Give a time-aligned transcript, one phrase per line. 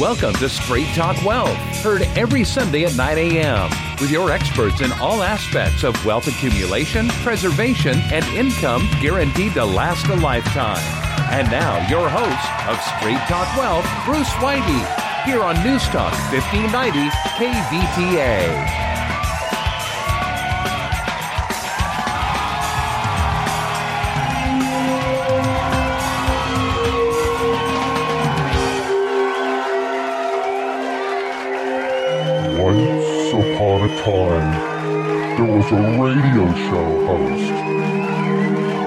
[0.00, 3.68] Welcome to Straight Talk Wealth, heard every Sunday at 9 a.m.
[4.00, 10.06] with your experts in all aspects of wealth accumulation, preservation, and income guaranteed to last
[10.06, 10.82] a lifetime.
[11.30, 14.80] And now, your host of Straight Talk Wealth, Bruce Whitey,
[15.26, 18.91] here on Newstalk 1590 KVTA.
[34.04, 37.54] Time, there was a radio show host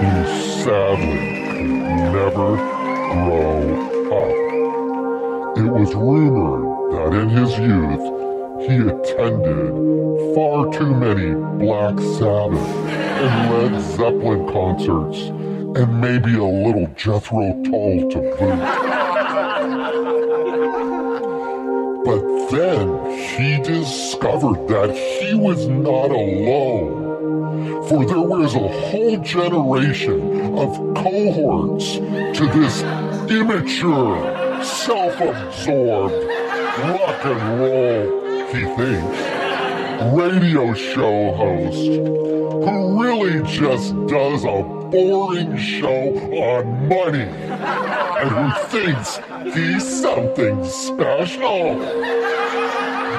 [0.02, 0.12] who
[0.62, 1.70] sadly could
[2.12, 2.58] never
[3.14, 3.58] grow
[4.12, 4.36] up.
[5.58, 6.66] It was rumored
[6.96, 8.06] that in his youth
[8.68, 12.68] he attended far too many Black Sabbath
[13.24, 15.18] and Led Zeppelin concerts
[15.80, 19.05] and maybe a little Jethro Tull to boot.
[22.52, 23.06] Then
[23.38, 27.04] he discovered that he was not alone.
[27.88, 32.82] For there was a whole generation of cohorts to this
[33.30, 41.76] immature, self-absorbed, rock and roll, he thinks, radio show host
[42.66, 49.20] who really just does a boring show on money and who thinks
[49.56, 52.35] he's something special.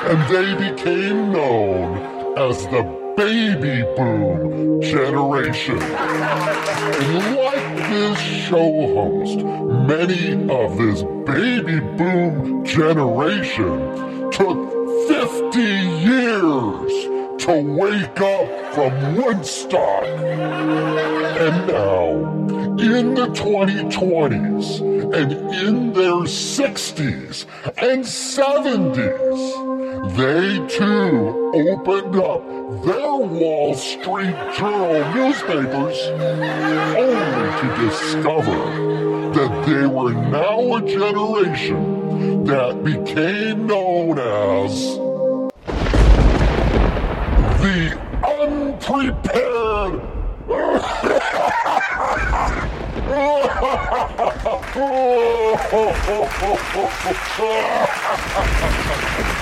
[0.09, 2.85] And they became known as the
[3.17, 5.83] baby boom generation.
[5.83, 9.39] And like this show host,
[9.89, 14.59] many of this baby boom generation took
[15.09, 16.93] 50 years
[17.43, 20.05] to wake up from Woodstock.
[20.05, 22.11] And now,
[22.79, 24.81] in the 2020s
[25.13, 27.47] and in their 60s
[27.79, 32.43] and 70s, they too opened up
[32.85, 35.99] their Wall Street Journal newspapers
[36.97, 38.59] only to discover
[39.33, 44.97] that they were now a generation that became known as
[47.63, 50.03] the unprepared.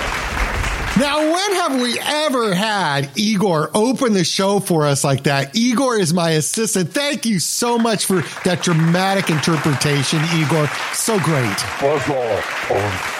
[0.97, 5.53] Now, when have we ever had Igor open the show for us like that?
[5.53, 6.93] Igor is my assistant.
[6.93, 10.67] Thank you so much for that dramatic interpretation, Igor.
[10.93, 11.57] So great.
[11.81, 13.11] Buzz off, punk.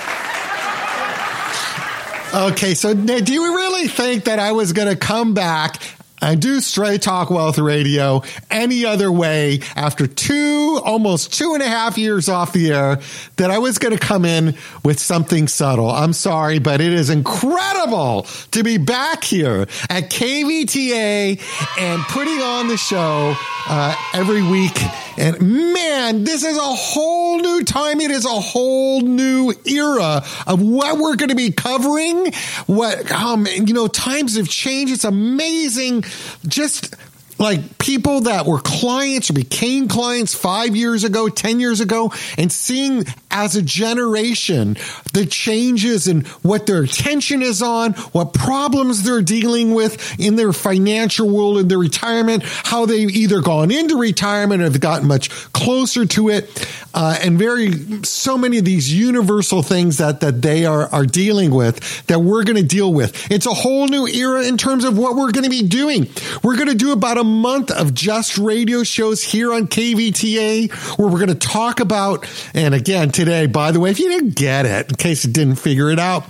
[2.53, 5.81] Okay, so do you really think that I was going to come back
[6.21, 11.67] and do Straight Talk Wealth Radio any other way after two, almost two and a
[11.67, 12.99] half years off the air,
[13.37, 15.89] that I was going to come in with something subtle.
[15.89, 21.41] I'm sorry, but it is incredible to be back here at KVTA
[21.79, 23.35] and putting on the show
[23.67, 24.77] uh, every week.
[25.17, 28.01] And man, this is a whole new time.
[28.01, 32.33] It is a whole new era of what we're going to be covering.
[32.67, 34.93] What, um, you know, times have changed.
[34.93, 36.04] It's amazing.
[36.47, 36.95] Just
[37.37, 42.51] like people that were clients or became clients five years ago, 10 years ago, and
[42.51, 44.77] seeing as a generation
[45.13, 50.53] the changes and what their attention is on, what problems they're dealing with in their
[50.53, 55.29] financial world, in their retirement, how they've either gone into retirement or have gotten much
[55.51, 60.65] closer to it, uh, and very, so many of these universal things that, that they
[60.65, 63.29] are, are dealing with that we're going to deal with.
[63.29, 66.07] It's a whole new era in terms of what we're going to be doing.
[66.41, 71.09] We're going to do about a month of just radio shows here on KVTA where
[71.09, 74.65] we're going to talk about, and again, today, by the way, if you didn't get
[74.65, 76.23] it, in case you didn't figure it out,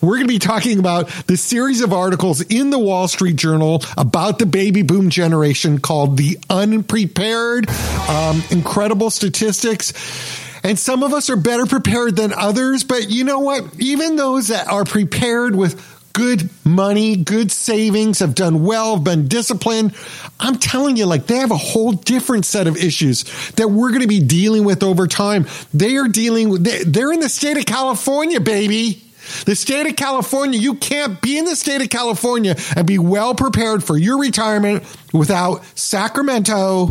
[0.00, 3.82] we're going to be talking about the series of articles in the Wall Street Journal
[3.98, 7.68] about the baby boom generation called The Unprepared.
[8.08, 9.92] Um, incredible statistics.
[10.64, 13.80] And some of us are better prepared than others, but you know what?
[13.80, 15.80] Even those that are prepared with
[16.12, 19.94] good money, good savings, have done well, have been disciplined.
[20.38, 24.02] I'm telling you, like they have a whole different set of issues that we're going
[24.02, 25.46] to be dealing with over time.
[25.72, 29.02] They are dealing with, they're in the state of California, baby.
[29.44, 33.34] The state of California, you can't be in the state of California and be well
[33.34, 36.86] prepared for your retirement without Sacramento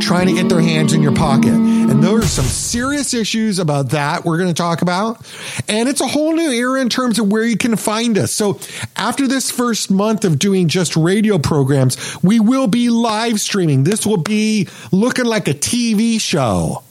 [0.00, 1.52] trying to get their hands in your pocket.
[1.52, 5.26] And those are some serious issues about that we're going to talk about.
[5.68, 8.32] And it's a whole new era in terms of where you can find us.
[8.32, 8.58] So
[8.96, 13.84] after this first month of doing just radio programs, we will be live streaming.
[13.84, 16.83] This will be looking like a TV show.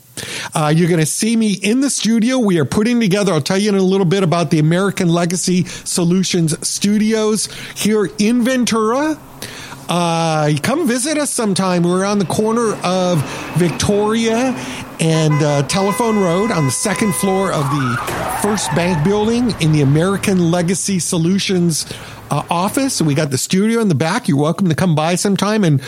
[0.53, 2.37] Uh, you're going to see me in the studio.
[2.37, 5.63] We are putting together, I'll tell you in a little bit about the American Legacy
[5.65, 9.19] Solutions Studios here in Ventura.
[9.89, 11.83] Uh, come visit us sometime.
[11.83, 13.21] We're on the corner of
[13.57, 14.55] Victoria
[14.99, 19.81] and uh, Telephone Road on the second floor of the First Bank building in the
[19.81, 21.85] American Legacy Solutions
[22.33, 22.99] uh, office.
[22.99, 24.27] We got the studio in the back.
[24.27, 25.63] You're welcome to come by sometime.
[25.63, 25.81] And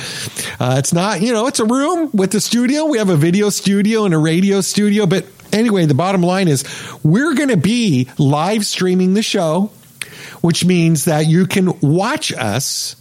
[0.60, 2.86] uh, it's not, you know, it's a room with the studio.
[2.86, 5.08] We have a video studio and a radio studio.
[5.08, 6.64] But anyway, the bottom line is
[7.04, 9.72] we're going to be live streaming the show,
[10.42, 12.96] which means that you can watch us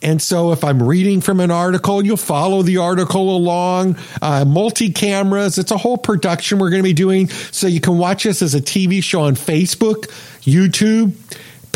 [0.00, 4.92] and so if I'm reading from an article, you'll follow the article along, uh, multi
[4.92, 5.58] cameras.
[5.58, 7.28] It's a whole production we're going to be doing.
[7.28, 10.06] So you can watch us as a TV show on Facebook,
[10.42, 11.14] YouTube,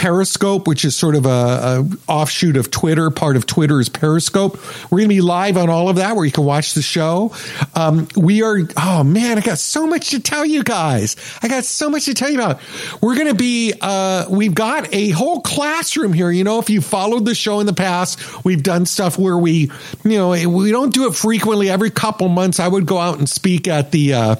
[0.02, 3.08] Periscope, which is sort of a, a, offshoot of Twitter.
[3.10, 4.58] Part of Twitter is Periscope.
[4.90, 7.32] We're going to be live on all of that, where you can watch the show.
[7.76, 8.58] Um, we are.
[8.76, 11.14] Oh man, I got so much to tell you guys.
[11.40, 12.60] I got so much to tell you about.
[13.00, 13.74] We're going to be.
[13.80, 16.32] Uh, we've got a whole classroom here.
[16.32, 19.70] You know, if you followed the show in the past, we've done stuff where we,
[20.02, 21.70] you know, we don't do it frequently.
[21.70, 24.14] Every couple months, I would go out and speak at the.
[24.14, 24.36] Uh,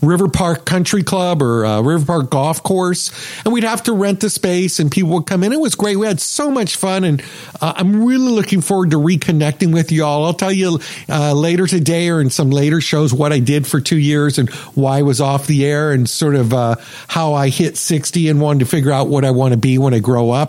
[0.00, 3.12] River Park Country Club or uh, River Park Golf Course,
[3.44, 5.52] and we'd have to rent the space, and people would come in.
[5.52, 5.96] It was great.
[5.96, 7.22] We had so much fun, and
[7.60, 10.24] uh, I'm really looking forward to reconnecting with y'all.
[10.24, 13.80] I'll tell you uh, later today or in some later shows what I did for
[13.80, 16.76] two years and why I was off the air, and sort of uh,
[17.08, 19.94] how I hit 60 and wanted to figure out what I want to be when
[19.94, 20.48] I grow up.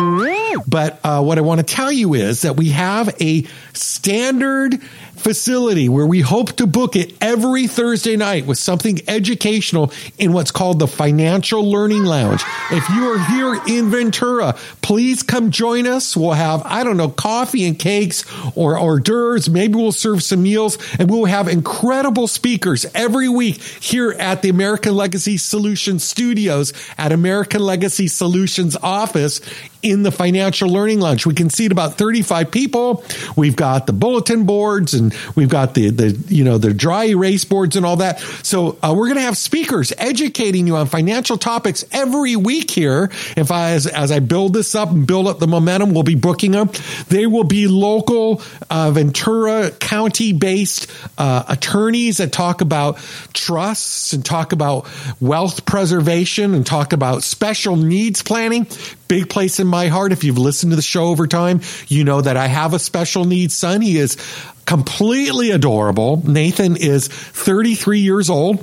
[0.67, 4.79] But uh, what I want to tell you is that we have a standard
[5.23, 10.51] facility where we hope to book it every Thursday night with something educational in what's
[10.51, 12.43] called the Financial Learning Lounge.
[12.71, 16.15] If you are here in Ventura, please come join us.
[16.17, 18.25] We'll have, I don't know, coffee and cakes
[18.55, 19.49] or hors d'oeuvres.
[19.49, 24.49] Maybe we'll serve some meals and we'll have incredible speakers every week here at the
[24.49, 29.39] American Legacy Solutions studios at American Legacy Solutions office
[29.83, 31.25] in the Financial Learning Lounge.
[31.25, 33.03] We can seat about 35 people.
[33.35, 37.43] We've got the bulletin boards and we've got the, the you know, the dry erase
[37.43, 38.19] boards and all that.
[38.43, 43.11] So uh, we're going to have speakers educating you on financial topics every week here.
[43.35, 46.15] If I, as, as I build this up and build up the momentum, we'll be
[46.15, 46.69] booking them.
[47.09, 52.97] They will be local uh, Ventura County based uh, attorneys that talk about
[53.33, 54.87] trusts and talk about
[55.19, 58.65] wealth preservation and talk about special needs planning
[59.13, 60.11] big place in my heart.
[60.11, 63.25] If you've listened to the show over time, you know that I have a special
[63.25, 63.79] needs son.
[63.79, 64.17] He is
[64.65, 66.27] completely adorable.
[66.27, 68.59] Nathan is 33 years old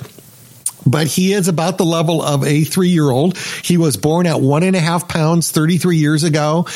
[0.86, 3.36] but he is about the level of a three year old.
[3.38, 6.66] He was born at one and a half pounds 33 years ago.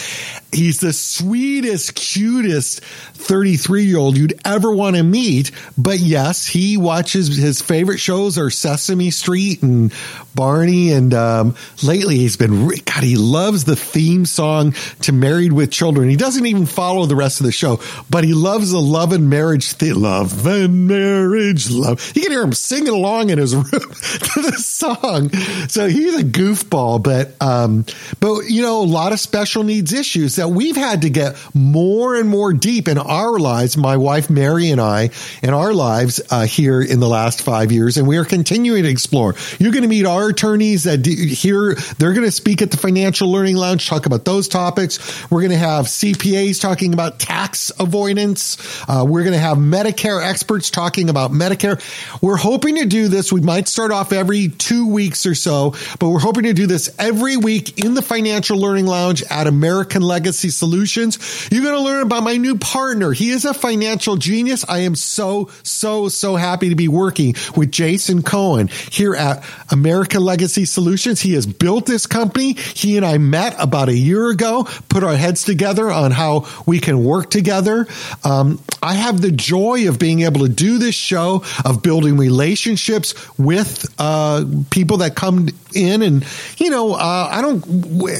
[0.52, 5.50] He's the sweetest, cutest 33 year old you'd ever want to meet.
[5.76, 9.92] But yes, he watches his favorite shows are Sesame Street and
[10.34, 10.92] Barney.
[10.92, 16.08] And um, lately he's been, God, he loves the theme song to Married with Children.
[16.08, 19.28] He doesn't even follow the rest of the show, but he loves the love and
[19.28, 19.94] marriage theme.
[19.94, 22.12] Love and marriage, love.
[22.14, 23.93] You can hear him singing along in his room
[24.34, 25.30] to the song.
[25.68, 27.84] So he's a goofball, but, um,
[28.20, 32.16] but, you know, a lot of special needs issues that we've had to get more
[32.16, 35.10] and more deep in our lives, my wife Mary and I,
[35.42, 38.88] in our lives uh, here in the last five years, and we are continuing to
[38.88, 39.34] explore.
[39.58, 43.30] You're going to meet our attorneys that here, they're going to speak at the Financial
[43.30, 45.30] Learning Lounge, talk about those topics.
[45.30, 48.56] We're going to have CPAs talking about tax avoidance.
[48.88, 51.80] Uh, we're going to have Medicare experts talking about Medicare.
[52.20, 53.32] We're hoping to do this.
[53.32, 56.94] We might start off every two weeks or so, but we're hoping to do this
[56.98, 61.48] every week in the Financial Learning Lounge at American Legacy Solutions.
[61.50, 63.12] You're going to learn about my new partner.
[63.12, 64.64] He is a financial genius.
[64.68, 70.22] I am so, so, so happy to be working with Jason Cohen here at American
[70.22, 71.20] Legacy Solutions.
[71.20, 72.54] He has built this company.
[72.54, 76.80] He and I met about a year ago, put our heads together on how we
[76.80, 77.86] can work together.
[78.22, 83.14] Um, I have the joy of being able to do this show, of building relationships
[83.38, 86.26] with uh, people that come in and,
[86.58, 87.64] you know, uh, I don't,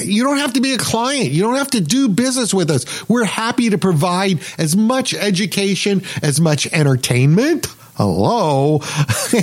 [0.05, 1.31] you don't have to be a client.
[1.31, 3.09] You don't have to do business with us.
[3.09, 8.81] We're happy to provide as much education, as much entertainment hello?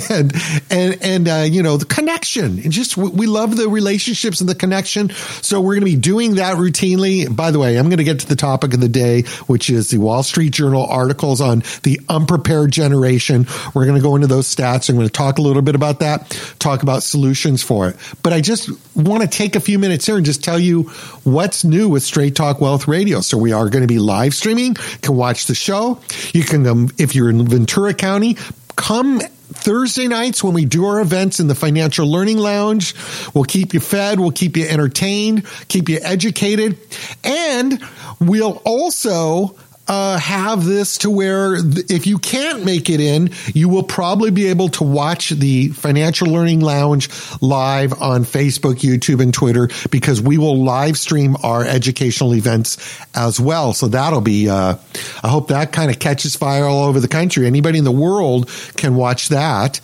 [0.08, 0.32] And
[0.70, 2.58] and and uh, you know the connection.
[2.58, 5.10] And just we love the relationships and the connection.
[5.42, 7.34] So we're going to be doing that routinely.
[7.34, 9.90] By the way i'm going to get to the topic of the day which is
[9.90, 13.46] the wall street journal articles on the unprepared generation.
[13.74, 14.88] We're going to go into those stats.
[14.88, 17.96] I'm going to talk a little bit about that talk about solutions for it.
[18.22, 20.84] But i just want to take a few minutes here and just tell you
[21.24, 23.20] what's new with straight talk wealth radio.
[23.20, 24.76] So we are going to be live streaming.
[24.76, 26.00] You can watch the show.
[26.32, 28.36] You can um, if you're in ventura county
[28.76, 32.94] come Thursday nights when we do our events in the Financial Learning Lounge.
[33.34, 36.78] We'll keep you fed, we'll keep you entertained, keep you educated,
[37.22, 37.82] and
[38.20, 39.56] we'll also
[39.92, 44.46] uh, have this to where if you can't make it in, you will probably be
[44.46, 47.10] able to watch the Financial Learning Lounge
[47.42, 52.78] live on Facebook, YouTube, and Twitter because we will live stream our educational events
[53.14, 53.74] as well.
[53.74, 54.76] So that'll be, uh,
[55.22, 57.46] I hope that kind of catches fire all over the country.
[57.46, 59.82] Anybody in the world can watch that.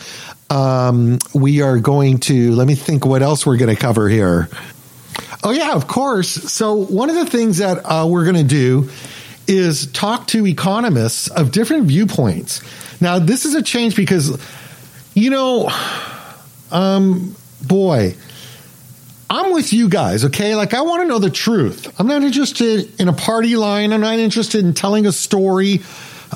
[0.49, 4.49] Um, we are going to, let me think what else we're going to cover here.
[5.45, 6.31] Oh, yeah, of course.
[6.31, 8.89] So, one of the things that uh, we're going to do
[9.49, 12.63] is talk to economists of different viewpoints.
[13.01, 14.39] Now, this is a change because,
[15.15, 15.71] you know,
[16.71, 17.35] um,
[17.67, 18.15] boy,
[19.31, 20.55] I'm with you guys, okay?
[20.55, 21.93] Like, I want to know the truth.
[21.99, 23.93] I'm not interested in a party line.
[23.93, 25.81] I'm not interested in telling a story.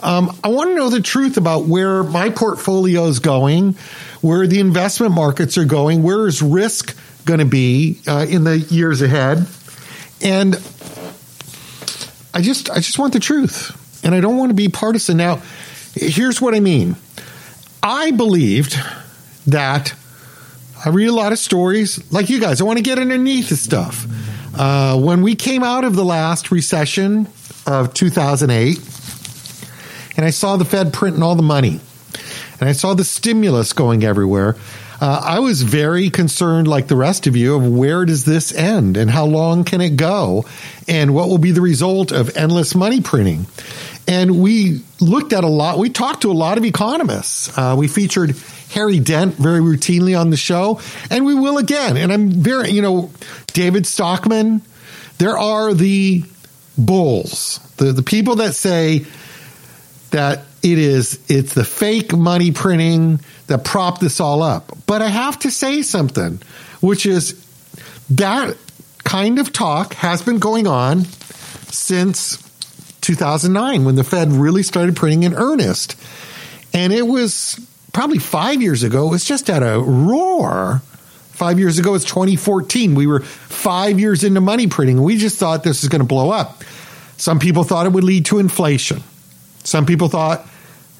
[0.02, 3.75] Um, I want to know the truth about where my portfolio is going,
[4.21, 8.59] where the investment markets are going, where is risk going to be uh, in the
[8.59, 9.47] years ahead.
[10.21, 10.54] And
[12.35, 15.17] I just I just want the truth, and I don't want to be partisan.
[15.17, 15.43] Now,
[15.95, 16.97] here's what I mean.
[17.83, 18.77] I believed
[19.47, 19.95] that
[20.85, 22.61] I read a lot of stories like you guys.
[22.61, 24.07] I want to get underneath the stuff.
[24.55, 27.27] Uh, when we came out of the last recession
[27.67, 28.79] of 2008,
[30.17, 31.81] and I saw the Fed printing all the money,
[32.61, 34.57] and I saw the stimulus going everywhere.
[35.03, 38.97] Uh, I was very concerned, like the rest of you, of where does this end
[38.97, 40.45] and how long can it go
[40.87, 43.47] and what will be the result of endless money printing.
[44.07, 47.59] And we looked at a lot, we talked to a lot of economists.
[47.59, 48.37] Uh, we featured
[48.71, 50.81] Harry Dent very routinely on the show,
[51.11, 51.97] and we will again.
[51.97, 53.11] And I'm very, you know,
[53.49, 54.63] David Stockman,
[55.19, 56.23] there are the
[56.79, 59.05] bulls, the, the people that say
[60.13, 64.73] that it is it's the fake money printing that propped this all up.
[64.87, 66.40] But I have to say something,
[66.81, 67.45] which is
[68.11, 68.57] that
[69.04, 71.04] kind of talk has been going on
[71.71, 72.38] since
[73.00, 75.97] 2009 when the Fed really started printing in earnest.
[76.73, 77.59] And it was
[77.92, 80.83] probably five years ago, it was just at a roar.
[81.33, 82.95] Five years ago, it's 2014.
[82.95, 85.02] We were five years into money printing.
[85.02, 86.62] We just thought this was going to blow up.
[87.16, 89.02] Some people thought it would lead to inflation.
[89.64, 90.47] Some people thought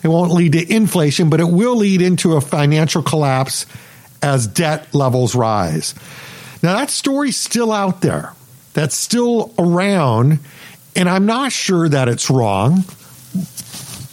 [0.03, 3.67] it won't lead to inflation, but it will lead into a financial collapse
[4.23, 5.95] as debt levels rise.
[6.63, 8.33] Now, that story's still out there.
[8.75, 10.39] That's still around.
[10.95, 12.85] And I'm not sure that it's wrong,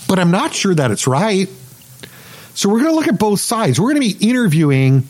[0.08, 1.50] but I'm not sure that it's right.
[2.53, 3.79] So we're going to look at both sides.
[3.79, 5.03] We're going to be interviewing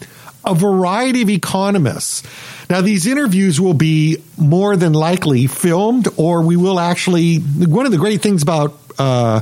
[0.46, 2.24] a variety of economists.
[2.70, 7.38] Now, these interviews will be more than likely filmed, or we will actually.
[7.38, 9.42] One of the great things about uh,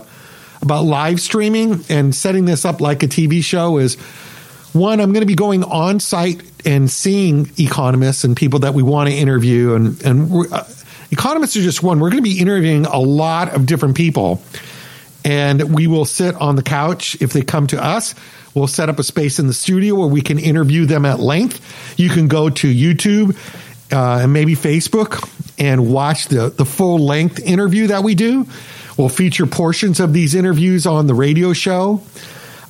[0.62, 3.96] about live streaming and setting this up like a TV show is
[4.74, 8.84] one, I'm going to be going on site and seeing economists and people that we
[8.84, 9.74] want to interview.
[9.74, 10.64] And, and uh,
[11.12, 12.00] economists are just one.
[12.00, 14.42] We're going to be interviewing a lot of different people.
[15.26, 18.16] And we will sit on the couch if they come to us.
[18.54, 21.62] We'll set up a space in the studio where we can interview them at length.
[22.00, 23.36] You can go to YouTube
[23.92, 28.48] uh, and maybe Facebook and watch the, the full length interview that we do.
[28.98, 32.02] We'll feature portions of these interviews on the radio show.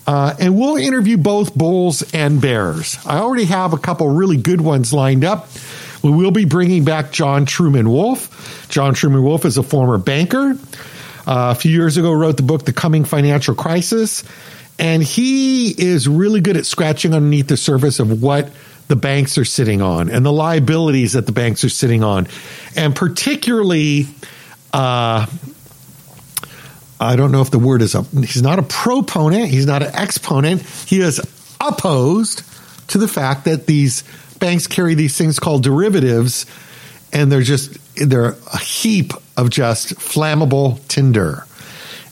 [0.05, 2.97] Uh, and we'll interview both bulls and bears.
[3.05, 5.49] I already have a couple really good ones lined up.
[6.01, 8.67] We will be bringing back John Truman Wolfe.
[8.69, 10.57] John Truman Wolfe is a former banker.
[11.27, 14.23] Uh, a few years ago, wrote the book The Coming Financial Crisis,
[14.79, 18.49] and he is really good at scratching underneath the surface of what
[18.87, 22.29] the banks are sitting on and the liabilities that the banks are sitting on,
[22.77, 24.07] and particularly
[24.71, 25.25] uh,
[26.99, 29.91] I don't know if the word is a, he's not a proponent, he's not an
[29.93, 30.61] exponent.
[30.61, 31.19] He is
[31.61, 32.43] opposed
[32.89, 34.03] to the fact that these
[34.39, 36.45] banks carry these things called derivatives
[37.13, 41.45] and they're just they're a heap of just flammable tinder.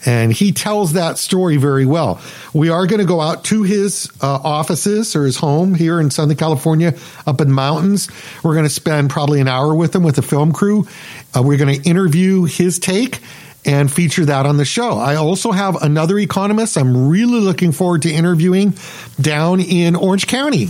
[0.08, 2.22] And he tells that story very well.
[2.54, 6.12] We are going to go out to his uh, offices or his home here in
[6.12, 6.94] Southern California,
[7.25, 8.08] up in the mountains.
[8.44, 10.88] We're going to spend probably an hour with him with the film crew.
[11.36, 13.20] Uh, we're going to interview his take
[13.65, 14.98] and feature that on the show.
[14.98, 18.75] I also have another economist I'm really looking forward to interviewing
[19.19, 20.69] down in Orange County.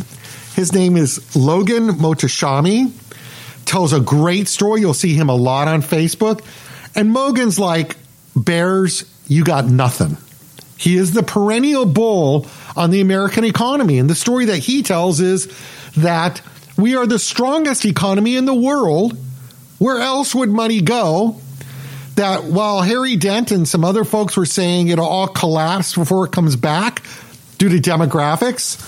[0.56, 2.92] His name is Logan Mohtashami.
[3.66, 4.82] Tells a great story.
[4.82, 6.46] You'll see him a lot on Facebook.
[6.96, 7.98] And Logan's like,
[8.36, 10.18] Bears, you got nothing.
[10.78, 12.48] He is the perennial bull
[12.78, 13.98] on the American economy.
[13.98, 15.52] And the story that he tells is
[15.98, 16.42] that
[16.78, 19.18] we are the strongest economy in the world.
[19.78, 21.42] Where else would money go?
[22.16, 26.32] That while Harry Dent and some other folks were saying it'll all collapse before it
[26.32, 27.04] comes back,
[27.58, 28.80] due to demographics.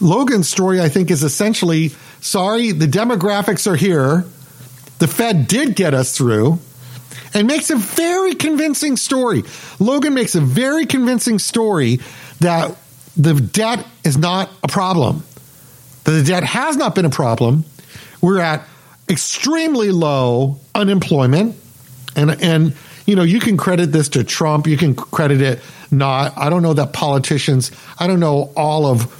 [0.00, 4.24] Logan's story, I think, is essentially sorry, the demographics are here.
[4.98, 6.58] The Fed did get us through
[7.34, 9.44] and makes a very convincing story.
[9.78, 12.00] Logan makes a very convincing story
[12.40, 12.76] that
[13.16, 15.24] the debt is not a problem.
[16.04, 17.64] That the debt has not been a problem.
[18.20, 18.66] We're at
[19.08, 21.56] extremely low unemployment.
[22.18, 22.74] And and
[23.06, 25.60] you know, you can credit this to Trump, you can credit it
[25.90, 26.36] not.
[26.36, 29.14] I don't know that politicians, I don't know all of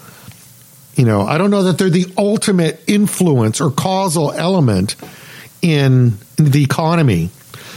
[0.96, 4.96] you know, I don't know that they're the ultimate influence or causal element
[5.62, 7.30] in the economy.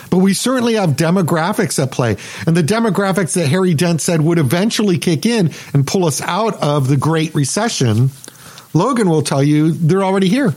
[0.09, 2.17] But we certainly have demographics at play.
[2.45, 6.61] And the demographics that Harry Dent said would eventually kick in and pull us out
[6.61, 8.09] of the Great Recession,
[8.73, 10.53] Logan will tell you they're already here.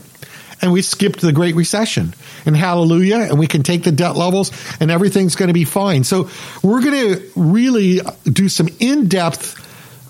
[0.62, 2.14] And we skipped the Great Recession.
[2.46, 3.18] And hallelujah.
[3.18, 6.04] And we can take the debt levels and everything's going to be fine.
[6.04, 6.30] So
[6.62, 9.60] we're going to really do some in depth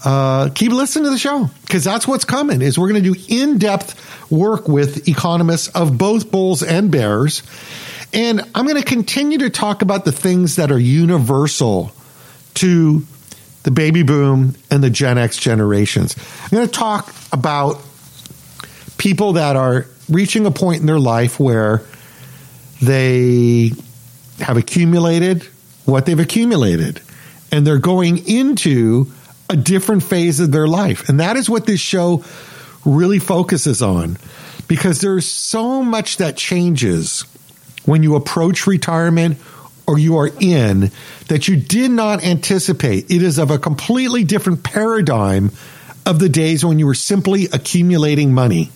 [0.04, 3.20] uh, keep listening to the show because that's what's coming is we're going to do
[3.28, 7.42] in-depth work with economists of both bulls and bears
[8.12, 11.90] and i'm going to continue to talk about the things that are universal
[12.52, 13.02] to
[13.62, 17.80] the baby boom and the gen x generations i'm going to talk about
[18.98, 21.82] people that are reaching a point in their life where
[22.82, 23.72] they
[24.40, 25.44] have accumulated
[25.84, 27.00] what they've accumulated
[27.52, 29.12] and they're going into
[29.48, 31.08] a different phase of their life.
[31.08, 32.24] And that is what this show
[32.84, 34.18] really focuses on
[34.66, 37.22] because there's so much that changes
[37.84, 39.38] when you approach retirement
[39.86, 40.90] or you are in
[41.28, 43.10] that you did not anticipate.
[43.10, 45.50] It is of a completely different paradigm
[46.06, 48.70] of the days when you were simply accumulating money.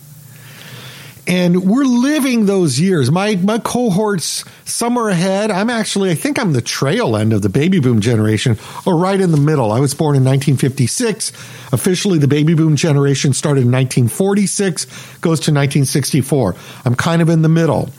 [1.29, 3.11] And we're living those years.
[3.11, 5.51] My my cohorts somewhere ahead.
[5.51, 9.21] I'm actually I think I'm the trail end of the baby boom generation or right
[9.21, 9.71] in the middle.
[9.71, 11.31] I was born in 1956.
[11.71, 14.85] Officially the baby boom generation started in 1946,
[15.21, 16.55] goes to 1964.
[16.83, 17.91] I'm kind of in the middle.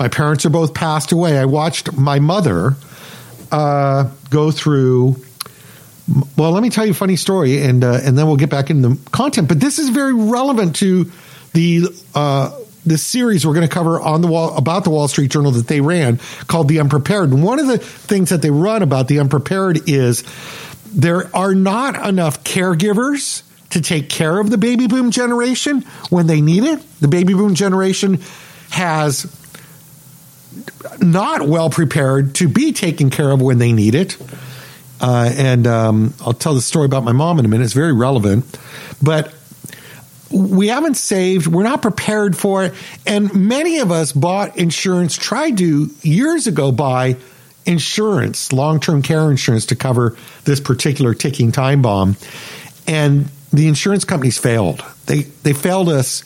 [0.00, 1.38] My parents are both passed away.
[1.38, 2.74] I watched my mother
[3.52, 5.22] uh, go through
[6.36, 8.70] well, let me tell you a funny story, and uh, and then we'll get back
[8.70, 9.46] into the content.
[9.46, 11.10] But this is very relevant to
[11.52, 15.30] the uh, this series we're going to cover on the wall about the Wall Street
[15.30, 17.30] Journal that they ran called The Unprepared.
[17.30, 20.24] And one of the things that they run about the unprepared is
[20.92, 26.40] there are not enough caregivers to take care of the baby boom generation when they
[26.40, 27.00] need it.
[27.00, 28.20] The baby boom generation
[28.70, 29.26] has
[31.00, 34.16] not well prepared to be taken care of when they need it.
[35.00, 37.64] Uh, and um, I'll tell the story about my mom in a minute.
[37.64, 38.58] It's very relevant.
[39.02, 39.34] But
[40.32, 42.74] we haven't saved, we're not prepared for it.
[43.06, 47.16] And many of us bought insurance, tried to years ago buy
[47.66, 52.16] insurance, long term care insurance to cover this particular ticking time bomb.
[52.86, 54.84] And the insurance companies failed.
[55.06, 56.22] They, they failed us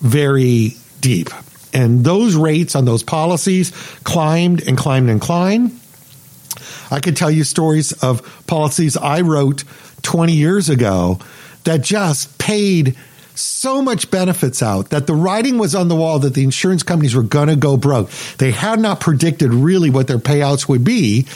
[0.00, 1.30] very deep.
[1.74, 3.70] And those rates on those policies
[4.04, 5.78] climbed and climbed and climbed.
[6.90, 9.64] I could tell you stories of policies I wrote
[10.02, 11.18] 20 years ago
[11.64, 12.96] that just paid
[13.34, 17.14] so much benefits out that the writing was on the wall that the insurance companies
[17.14, 18.10] were going to go broke.
[18.38, 21.26] They had not predicted really what their payouts would be.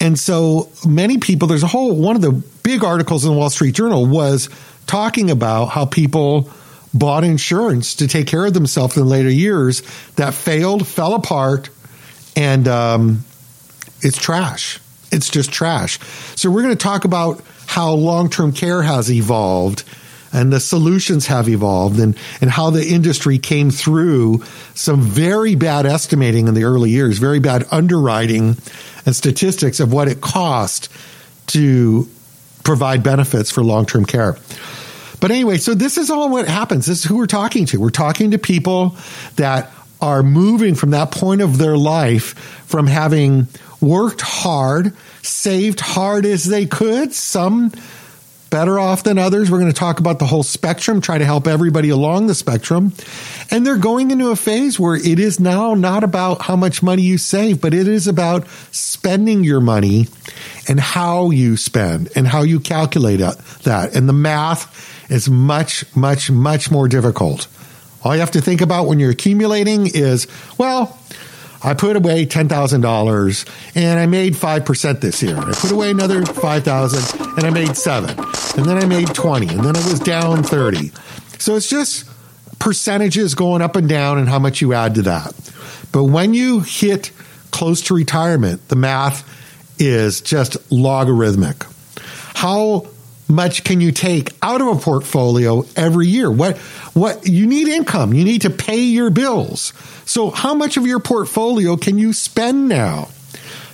[0.00, 3.50] And so many people, there's a whole, one of the big articles in the Wall
[3.50, 4.48] Street Journal was
[4.86, 6.50] talking about how people
[6.92, 9.82] bought insurance to take care of themselves in later years
[10.16, 11.70] that failed, fell apart,
[12.36, 13.24] and um,
[14.00, 14.80] it's trash.
[15.10, 15.98] It's just trash.
[16.36, 19.84] So we're going to talk about how long term care has evolved
[20.32, 24.42] and the solutions have evolved and, and how the industry came through
[24.74, 28.56] some very bad estimating in the early years, very bad underwriting
[29.04, 30.88] and statistics of what it cost
[31.48, 32.08] to
[32.64, 34.36] provide benefits for long term care.
[35.20, 36.86] But anyway, so this is all what happens.
[36.86, 37.78] This is who we're talking to.
[37.78, 38.96] We're talking to people
[39.36, 42.34] that are moving from that point of their life
[42.66, 43.46] from having
[43.80, 47.70] worked hard, saved hard as they could, some
[48.52, 49.50] better off than others.
[49.50, 52.92] We're going to talk about the whole spectrum, try to help everybody along the spectrum.
[53.50, 57.00] And they're going into a phase where it is now not about how much money
[57.00, 60.06] you save, but it is about spending your money
[60.68, 63.96] and how you spend and how you calculate that.
[63.96, 67.48] And the math is much, much, much more difficult.
[68.04, 70.26] All you have to think about when you're accumulating is,
[70.58, 70.98] well,
[71.64, 75.36] I put away $10,000 and I made 5% this year.
[75.38, 78.16] I put away another 5,000 and I made 7.
[78.56, 80.90] And then I made 20 and then it was down 30.
[81.38, 82.08] So it's just
[82.58, 85.32] percentages going up and down and how much you add to that.
[85.90, 87.10] But when you hit
[87.50, 89.28] close to retirement, the math
[89.78, 91.64] is just logarithmic.
[92.34, 92.86] How
[93.28, 96.30] much can you take out of a portfolio every year?
[96.30, 96.58] What
[96.94, 99.72] what you need income, you need to pay your bills.
[100.04, 103.08] So how much of your portfolio can you spend now?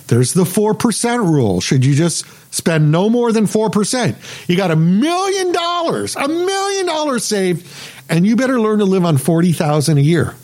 [0.07, 1.61] There's the 4% rule.
[1.61, 4.47] Should you just spend no more than 4%?
[4.49, 7.67] You got a million dollars, a million dollars saved,
[8.09, 10.35] and you better learn to live on 40,000 a year.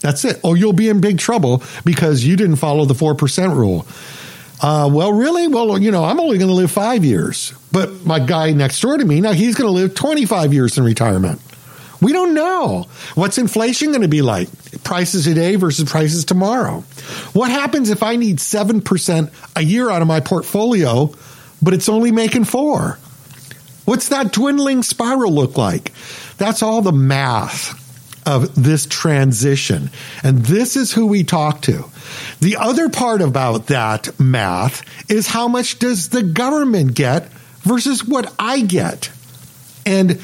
[0.00, 0.40] That's it.
[0.44, 3.86] Oh, you'll be in big trouble because you didn't follow the 4% rule.
[4.60, 5.48] Uh, well, really?
[5.48, 7.52] Well, you know, I'm only going to live five years.
[7.72, 10.84] But my guy next door to me, now he's going to live 25 years in
[10.84, 11.40] retirement.
[12.00, 12.86] We don't know.
[13.14, 14.48] What's inflation going to be like?
[14.82, 16.80] Prices today versus prices tomorrow.
[17.32, 21.12] What happens if I need 7% a year out of my portfolio,
[21.62, 22.98] but it's only making four?
[23.84, 25.92] What's that dwindling spiral look like?
[26.38, 27.80] That's all the math
[28.26, 29.90] of this transition.
[30.22, 31.84] And this is who we talk to.
[32.40, 37.28] The other part about that math is how much does the government get
[37.60, 39.10] versus what I get?
[39.84, 40.20] And,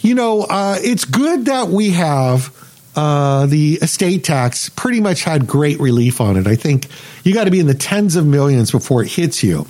[0.00, 2.52] you know, uh, it's good that we have
[2.94, 6.46] uh, the estate tax pretty much had great relief on it.
[6.46, 6.88] I think
[7.24, 9.66] you got to be in the tens of millions before it hits you.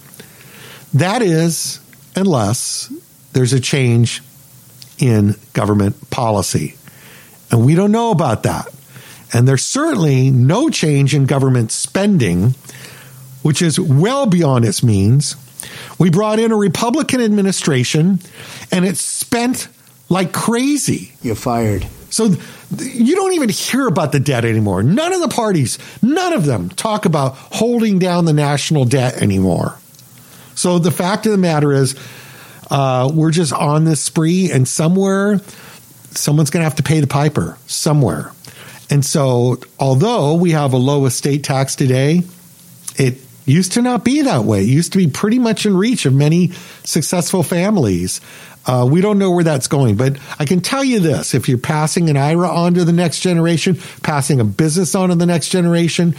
[0.95, 1.81] That is,
[2.17, 2.93] unless
[3.33, 4.23] there's a change
[4.99, 6.77] in government policy.
[7.51, 8.69] And we don't know about that.
[9.33, 12.55] And there's certainly no change in government spending,
[13.43, 15.37] which is well beyond its means.
[15.99, 18.21] We brought in a Republican administration
[18.71, 19.69] and it spent
[20.09, 21.13] like crazy.
[21.23, 21.87] You're fired.
[22.13, 22.35] So
[22.79, 24.83] you don't even hear about the debt anymore.
[24.83, 29.79] None of the parties, none of them talk about holding down the national debt anymore.
[30.55, 31.97] So the fact of the matter is,
[32.71, 35.41] uh, we're just on this spree, and somewhere
[36.11, 38.31] someone's going to have to pay the piper somewhere.
[38.91, 42.23] And so, although we have a low estate tax today,
[42.97, 44.61] it used to not be that way.
[44.61, 46.53] It used to be pretty much in reach of many
[46.85, 48.21] successful families.
[48.67, 51.59] Uh, we don't know where that's going, but I can tell you this: if you're
[51.59, 55.49] passing an IRA on to the next generation, passing a business on to the next
[55.49, 56.15] generation,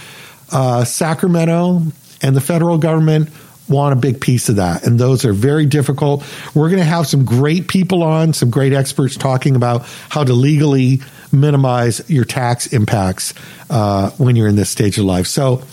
[0.52, 1.84] uh, Sacramento
[2.22, 3.30] and the federal government
[3.70, 4.86] want a big piece of that.
[4.86, 6.24] And those are very difficult.
[6.54, 10.34] We're going to have some great people on, some great experts talking about how to
[10.34, 11.02] legally
[11.32, 13.34] minimize your tax impacts
[13.70, 15.28] uh, when you're in this stage of life.
[15.28, 15.64] So,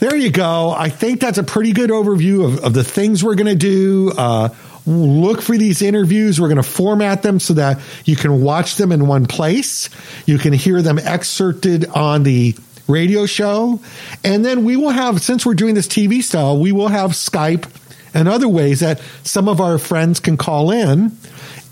[0.00, 0.70] there you go.
[0.70, 4.12] I think that's a pretty good overview of, of the things we're going to do.
[4.14, 4.48] Uh,
[4.86, 6.40] look for these interviews.
[6.40, 9.88] We're going to format them so that you can watch them in one place.
[10.26, 12.54] You can hear them excerpted on the
[12.86, 13.80] radio show.
[14.22, 17.68] And then we will have, since we're doing this TV style, we will have Skype
[18.12, 21.16] and other ways that some of our friends can call in.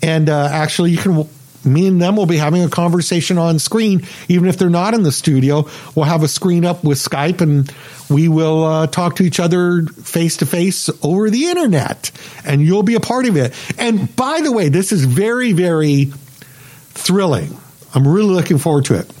[0.01, 1.29] And uh, actually, you can,
[1.65, 5.03] me and them will be having a conversation on screen, even if they're not in
[5.03, 5.67] the studio.
[5.95, 7.73] We'll have a screen up with Skype and
[8.09, 12.11] we will uh, talk to each other face to face over the internet.
[12.45, 13.53] And you'll be a part of it.
[13.77, 16.05] And by the way, this is very, very
[16.91, 17.57] thrilling.
[17.93, 19.11] I'm really looking forward to it.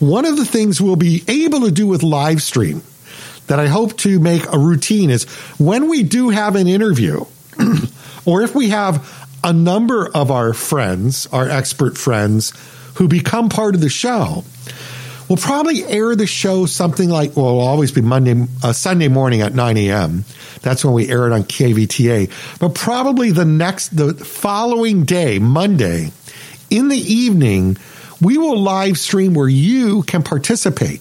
[0.00, 2.82] One of the things we'll be able to do with live stream
[3.48, 5.24] that I hope to make a routine is
[5.58, 7.24] when we do have an interview,
[8.24, 12.52] or if we have a number of our friends, our expert friends,
[12.94, 14.44] who become part of the show,
[15.28, 19.40] we'll probably air the show something like, well, it'll always be Monday, uh, Sunday morning
[19.42, 20.24] at 9 a.m.
[20.62, 22.58] That's when we air it on KVTA.
[22.58, 26.10] But probably the next, the following day, Monday,
[26.70, 27.76] in the evening,
[28.20, 31.00] we will live stream where you can participate.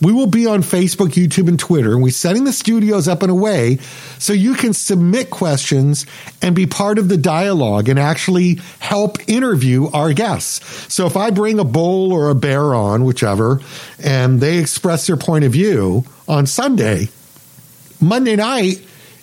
[0.00, 3.30] We will be on Facebook, YouTube, and Twitter, and we're setting the studios up in
[3.30, 3.78] a way
[4.18, 6.06] so you can submit questions
[6.40, 10.92] and be part of the dialogue and actually help interview our guests.
[10.92, 13.60] So if I bring a bull or a bear on, whichever,
[14.02, 17.08] and they express their point of view on Sunday,
[18.00, 18.80] Monday night,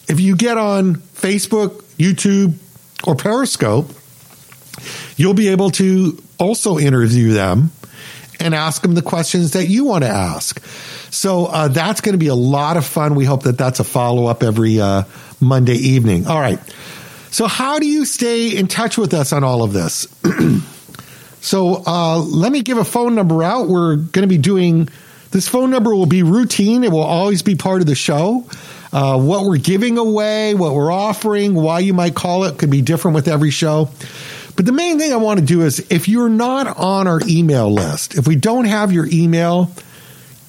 [0.10, 2.56] if you get on Facebook, YouTube,
[3.08, 3.90] or Periscope,
[5.16, 7.72] you'll be able to also interview them
[8.46, 10.64] and ask them the questions that you want to ask.
[11.12, 13.16] So uh, that's going to be a lot of fun.
[13.16, 15.04] We hope that that's a follow up every uh,
[15.42, 16.28] Monday evening.
[16.28, 16.60] All right.
[17.32, 20.08] So, how do you stay in touch with us on all of this?
[21.42, 23.68] so, uh, let me give a phone number out.
[23.68, 24.88] We're going to be doing
[25.36, 28.46] this phone number will be routine, it will always be part of the show.
[28.94, 32.82] Uh, what we're giving away, what we're offering, why you might call it could be
[32.82, 33.90] different with every show.
[34.56, 37.72] But the main thing I want to do is if you're not on our email
[37.72, 39.72] list, if we don't have your email,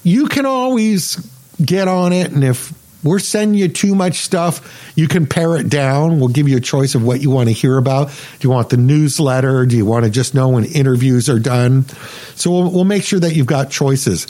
[0.03, 1.17] you can always
[1.63, 2.31] get on it.
[2.31, 6.19] And if we're sending you too much stuff, you can pare it down.
[6.19, 8.09] We'll give you a choice of what you want to hear about.
[8.09, 9.67] Do you want the newsletter?
[9.67, 11.85] Do you want to just know when interviews are done?
[12.37, 14.27] So we'll, we'll make sure that you've got choices.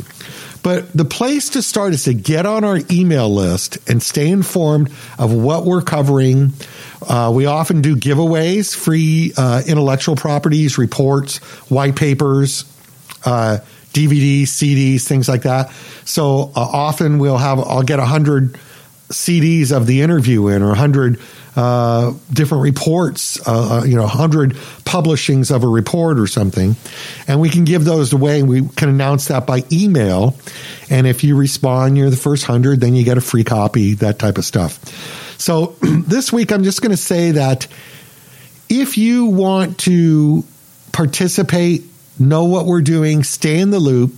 [0.63, 4.91] But the place to start is to get on our email list and stay informed
[5.19, 6.55] of what we're covering.
[7.07, 11.39] Uh, we often do giveaways, free uh, intellectual properties, reports,
[11.71, 12.65] white papers,
[13.25, 13.59] uh,
[13.93, 15.73] DVDs, CDs, things like that.
[16.05, 18.59] So uh, often we'll have, I'll get 100
[19.09, 21.21] CDs of the interview in or 100
[21.55, 26.77] uh, different reports, uh, you know, 100 publishings of a report or something.
[27.27, 28.43] And we can give those away.
[28.43, 30.37] We can announce that by email.
[30.91, 34.19] And if you respond, you're the first 100, then you get a free copy, that
[34.19, 34.79] type of stuff.
[35.47, 37.69] So this week, I'm just going to say that
[38.69, 40.43] if you want to
[40.91, 41.85] participate,
[42.19, 44.13] know what we're doing, stay in the loop,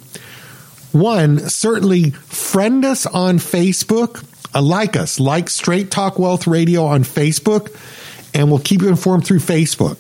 [0.93, 7.03] one, certainly friend us on Facebook uh, like us, like Straight Talk Wealth Radio on
[7.03, 7.77] Facebook,
[8.33, 9.99] and we'll keep you informed through Facebook.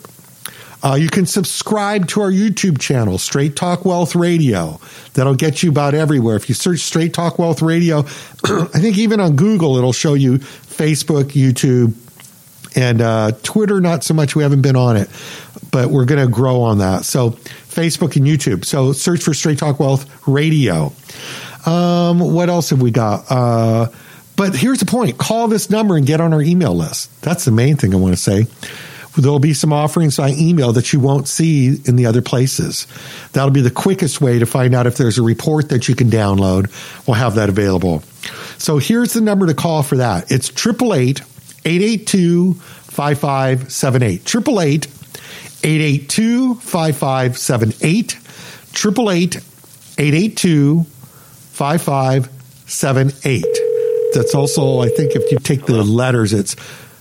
[0.82, 4.80] Uh, you can subscribe to our YouTube channel, Straight Talk Wealth Radio.
[5.14, 6.36] That'll get you about everywhere.
[6.36, 8.00] If you search Straight Talk Wealth Radio,
[8.44, 11.94] I think even on Google, it'll show you Facebook, YouTube,
[12.76, 14.36] and uh, Twitter, not so much.
[14.36, 15.08] We haven't been on it,
[15.72, 17.04] but we're going to grow on that.
[17.04, 18.64] So, Facebook and YouTube.
[18.64, 20.92] So, search for Straight Talk Wealth Radio.
[21.66, 23.24] Um, what else have we got?
[23.30, 23.88] Uh,
[24.36, 27.20] but here's the point call this number and get on our email list.
[27.22, 28.46] That's the main thing I want to say.
[29.18, 32.86] There'll be some offerings by email that you won't see in the other places.
[33.32, 36.08] That'll be the quickest way to find out if there's a report that you can
[36.08, 36.70] download.
[37.06, 38.04] We'll have that available.
[38.58, 40.30] So here's the number to call for that.
[40.30, 41.22] It's 888
[41.64, 44.20] 882 5578.
[44.20, 44.86] 888
[45.64, 48.18] 882 5578.
[48.72, 49.36] 888
[49.98, 53.44] 882 5578.
[54.14, 56.56] That's also, I think, if you take the letters, it's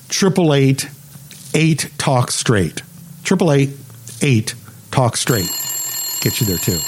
[0.10, 0.53] triple
[1.53, 2.81] eight talk straight.
[3.23, 3.71] Triple eight
[4.21, 4.55] eight
[4.91, 5.49] talk straight.
[6.21, 6.79] Get you there too.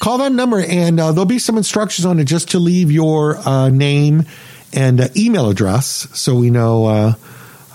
[0.00, 3.36] Call that number, and uh, there'll be some instructions on it just to leave your
[3.36, 4.24] uh, name
[4.72, 7.14] and uh, email address, so we know uh,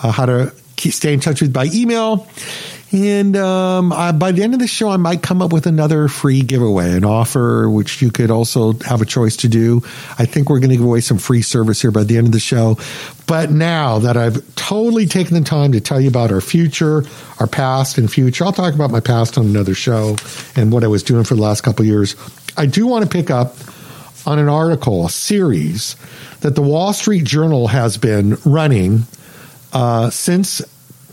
[0.03, 2.27] uh, how to stay in touch with by email.
[2.91, 6.08] And um, I, by the end of the show, I might come up with another
[6.08, 9.82] free giveaway, an offer which you could also have a choice to do.
[10.17, 12.34] I think we're going to give away some free service here by the end of
[12.34, 12.78] the show.
[13.26, 17.04] But now that I've totally taken the time to tell you about our future,
[17.39, 20.15] our past and future, I'll talk about my past on another show
[20.56, 22.15] and what I was doing for the last couple years.
[22.56, 23.56] I do want to pick up
[24.26, 25.97] on an article, a series
[26.39, 29.04] that the Wall Street Journal has been running
[29.73, 30.62] uh, since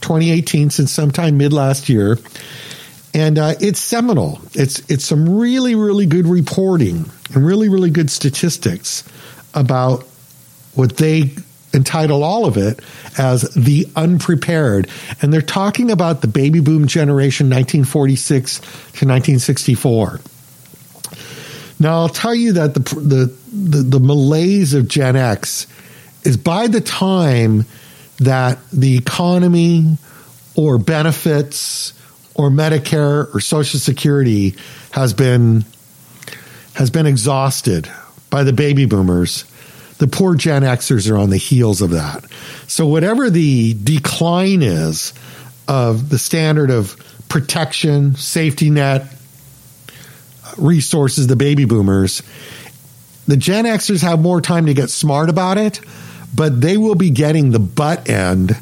[0.04, 2.18] 2018 since sometime mid last year.
[3.14, 4.40] And uh, it's seminal.
[4.52, 9.02] It's it's some really really good reporting and really really good statistics
[9.54, 10.04] about
[10.74, 11.30] what they
[11.72, 12.80] entitle all of it
[13.16, 14.90] as the unprepared.
[15.22, 20.20] And they're talking about the baby boom generation 1946 to 1964.
[21.80, 25.66] Now I'll tell you that the the the, the malaise of Gen X
[26.24, 27.64] is by the time
[28.18, 29.96] that the economy
[30.54, 31.92] or benefits
[32.34, 34.54] or Medicare or Social Security
[34.90, 35.64] has been
[36.74, 37.88] has been exhausted
[38.30, 39.44] by the baby boomers.
[39.98, 42.24] The poor Gen Xers are on the heels of that.
[42.66, 45.14] So whatever the decline is
[45.68, 46.96] of the standard of
[47.28, 49.06] protection, safety net,
[50.58, 52.22] resources, the baby boomers,
[53.28, 55.80] the Gen Xers have more time to get smart about it
[56.34, 58.56] but they will be getting the butt end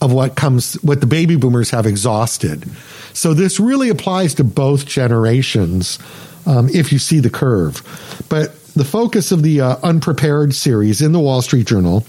[0.00, 2.64] of what comes what the baby boomers have exhausted.
[3.12, 5.98] So this really applies to both generations
[6.44, 7.82] um, if you see the curve.
[8.28, 12.06] But the focus of the uh, unprepared series in the Wall Street Journal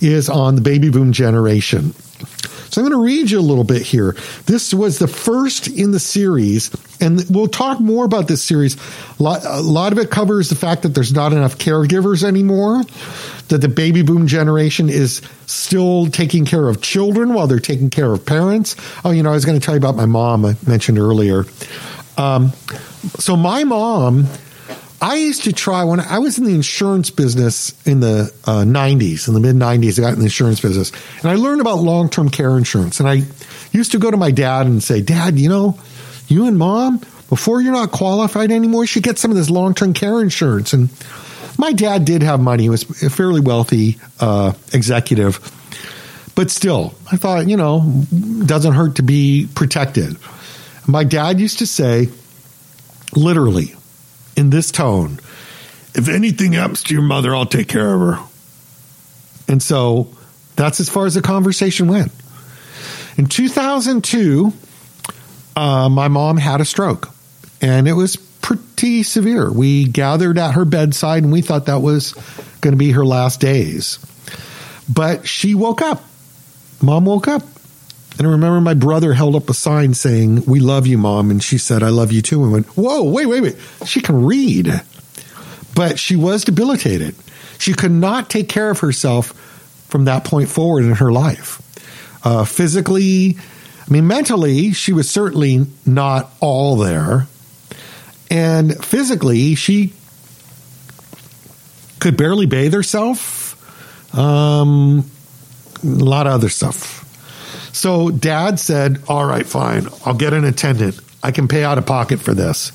[0.00, 1.94] is on the baby boom generation.
[2.70, 4.14] So I'm going to read you a little bit here.
[4.46, 8.76] This was the first in the series, and we'll talk more about this series.
[9.18, 12.82] A lot, of it covers the fact that there's not enough caregivers anymore,
[13.48, 18.12] that the baby boom generation is still taking care of children while they're taking care
[18.12, 18.76] of parents.
[19.04, 21.44] Oh, you know, I was going to tell you about my mom I mentioned earlier.
[22.16, 22.52] Um,
[23.18, 24.26] so my mom
[25.00, 29.28] I used to try when I was in the insurance business in the uh, 90s,
[29.28, 32.08] in the mid 90s, I got in the insurance business and I learned about long
[32.08, 32.98] term care insurance.
[32.98, 33.22] And I
[33.72, 35.78] used to go to my dad and say, Dad, you know,
[36.26, 39.74] you and mom, before you're not qualified anymore, you should get some of this long
[39.74, 40.72] term care insurance.
[40.72, 40.90] And
[41.58, 45.38] my dad did have money, he was a fairly wealthy uh, executive.
[46.34, 48.04] But still, I thought, you know,
[48.44, 50.16] doesn't hurt to be protected.
[50.86, 52.08] My dad used to say,
[53.14, 53.74] literally,
[54.38, 55.18] in this tone
[55.94, 58.24] If anything happens to your mother, I'll take care of her.
[59.48, 60.08] And so
[60.54, 62.12] that's as far as the conversation went.
[63.16, 64.52] In 2002,
[65.56, 67.08] uh, my mom had a stroke,
[67.60, 69.50] and it was pretty severe.
[69.50, 72.12] We gathered at her bedside, and we thought that was
[72.60, 73.98] going to be her last days.
[74.88, 76.04] But she woke up.
[76.80, 77.42] Mom woke up.
[78.18, 81.30] And I remember my brother held up a sign saying, We love you, mom.
[81.30, 82.42] And she said, I love you too.
[82.42, 83.56] And went, Whoa, wait, wait, wait.
[83.86, 84.82] She can read.
[85.74, 87.14] But she was debilitated.
[87.58, 89.28] She could not take care of herself
[89.88, 91.62] from that point forward in her life.
[92.24, 93.38] Uh, physically,
[93.86, 97.28] I mean, mentally, she was certainly not all there.
[98.30, 99.92] And physically, she
[102.00, 103.54] could barely bathe herself.
[104.16, 105.08] Um,
[105.84, 107.07] a lot of other stuff.
[107.78, 110.98] So dad said, All right, fine, I'll get an attendant.
[111.22, 112.72] I can pay out of pocket for this.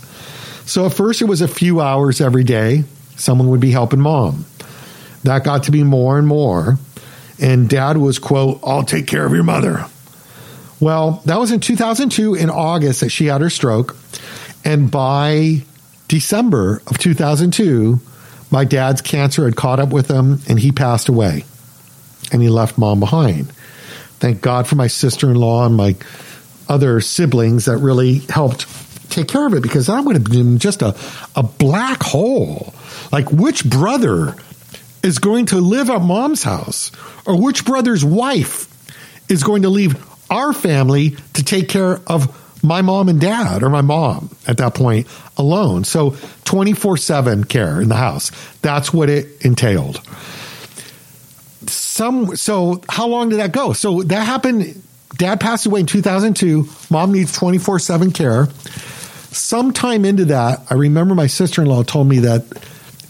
[0.66, 2.86] So at first, it was a few hours every day.
[3.18, 4.46] Someone would be helping mom.
[5.24, 6.78] That got to be more and more.
[7.38, 9.86] And dad was, quote, I'll take care of your mother.
[10.80, 13.98] Well, that was in 2002 in August that she had her stroke.
[14.64, 15.64] And by
[16.08, 18.00] December of 2002,
[18.52, 21.44] my dad's cancer had caught up with him and he passed away.
[22.32, 23.52] And he left mom behind.
[24.24, 25.98] Thank God for my sister in law and my
[26.70, 28.68] other siblings that really helped
[29.12, 30.96] take care of it because that would have been just a,
[31.36, 32.74] a black hole.
[33.12, 34.34] Like, which brother
[35.04, 36.94] is going to live at mom's house?
[37.26, 38.70] Or which brother's wife
[39.30, 43.70] is going to leave our family to take care of my mom and dad, or
[43.70, 45.06] my mom at that point
[45.36, 45.84] alone?
[45.84, 48.32] So 24 7 care in the house.
[48.62, 50.02] That's what it entailed.
[51.94, 53.74] Some, so how long did that go?
[53.74, 54.82] So that happened.
[55.18, 56.68] Dad passed away in 2002.
[56.90, 58.48] Mom needs 24 7 care
[59.36, 62.46] sometime into that, I remember my sister in law told me that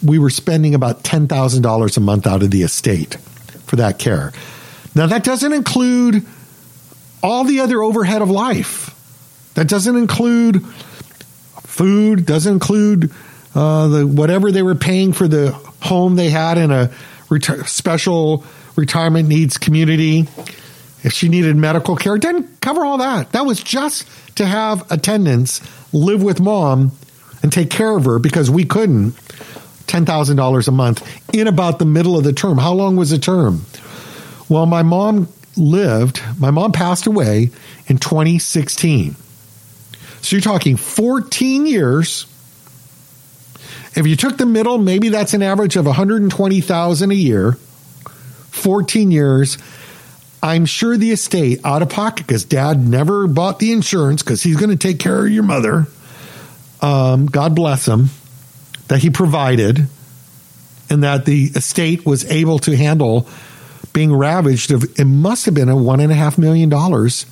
[0.02, 3.14] we were spending about $10,000 a month out of the estate
[3.66, 4.32] for that care.
[4.94, 6.26] Now, that doesn't include
[7.22, 8.90] all the other overhead of life.
[9.54, 10.64] That doesn't include
[11.62, 13.10] food, doesn't include
[13.54, 16.90] uh, the whatever they were paying for the home they had in a
[17.28, 18.44] reti- special
[18.76, 20.26] retirement needs community.
[21.02, 23.32] If she needed medical care, didn't cover all that.
[23.32, 25.60] That was just to have attendance,
[25.92, 26.92] live with mom,
[27.42, 29.14] and take care of her because we couldn't.
[29.86, 32.56] $10,000 a month in about the middle of the term.
[32.56, 33.66] How long was the term?
[34.48, 37.50] Well, my mom lived, my mom passed away
[37.86, 39.14] in 2016.
[40.22, 42.26] So you're talking 14 years.
[43.94, 47.58] If you took the middle, maybe that's an average of 120,000 a year.
[48.54, 49.58] 14 years.
[50.42, 54.56] I'm sure the estate out of pocket because dad never bought the insurance because he's
[54.56, 55.86] going to take care of your mother.
[56.80, 58.10] Um, God bless him
[58.88, 59.86] that he provided
[60.90, 63.26] and that the estate was able to handle
[63.92, 67.26] being ravaged of it must have been a one and a half million dollars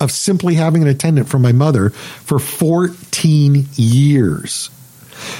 [0.00, 4.70] of simply having an attendant for my mother for 14 years.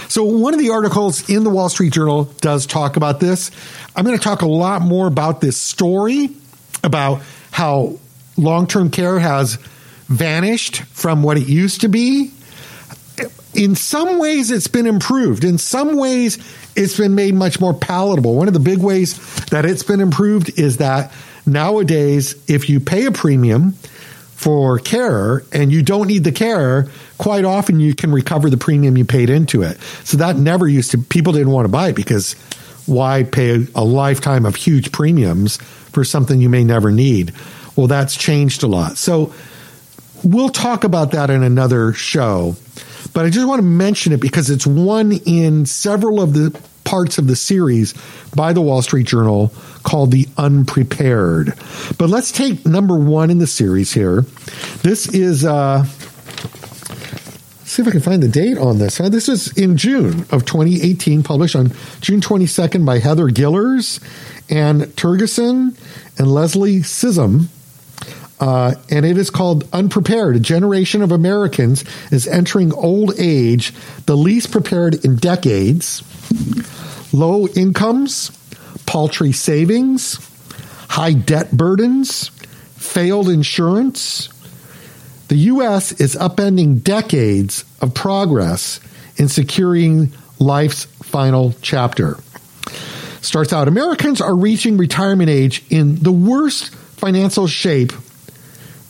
[0.09, 3.51] So, one of the articles in the Wall Street Journal does talk about this.
[3.95, 6.31] I'm going to talk a lot more about this story
[6.83, 7.99] about how
[8.37, 9.57] long term care has
[10.09, 12.33] vanished from what it used to be.
[13.55, 15.45] In some ways, it's been improved.
[15.45, 16.39] In some ways,
[16.75, 18.35] it's been made much more palatable.
[18.35, 21.13] One of the big ways that it's been improved is that
[21.45, 23.75] nowadays, if you pay a premium
[24.43, 28.97] for care and you don't need the care, quite often you can recover the premium
[28.97, 29.81] you paid into it.
[30.03, 32.33] So that never used to, people didn't want to buy it because
[32.87, 37.33] why pay a lifetime of huge premiums for something you may never need.
[37.77, 38.99] Well, that's changed a lot.
[38.99, 39.33] So
[40.25, 42.57] we'll talk about that in another show.
[43.15, 47.19] But I just want to mention it because it's one in several of the parts
[47.19, 47.95] of the series
[48.35, 51.55] by the Wall Street Journal called The Unprepared.
[51.99, 54.23] But let's take number one in the series here.
[54.83, 55.85] This is, uh,
[57.65, 58.99] see if I can find the date on this.
[58.99, 64.01] This is in June of 2018, published on June 22nd by Heather Gillers
[64.51, 65.77] and Tergesen
[66.19, 67.49] and Leslie Scism.
[68.43, 70.35] Uh, and it is called Unprepared.
[70.35, 73.73] A generation of Americans is entering old age,
[74.07, 76.03] the least prepared in decades.
[77.13, 78.33] Low incomes,
[78.85, 80.19] paltry savings,
[80.89, 82.31] high debt burdens,
[82.75, 84.29] failed insurance.
[85.29, 85.93] The U.S.
[85.93, 88.81] is upending decades of progress
[89.19, 92.19] in securing life's final chapter
[93.21, 97.93] starts out Americans are reaching retirement age in the worst financial shape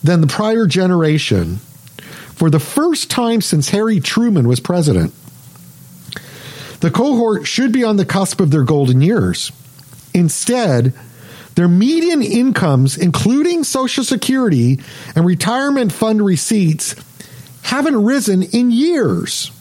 [0.03, 1.57] than the prior generation
[2.35, 5.13] for the first time since Harry Truman was president.
[6.81, 9.51] The cohort should be on the cusp of their golden years.
[10.13, 10.93] Instead,
[11.55, 14.79] Their median incomes, including Social Security
[15.15, 16.95] and retirement fund receipts,
[17.61, 19.51] haven't risen in years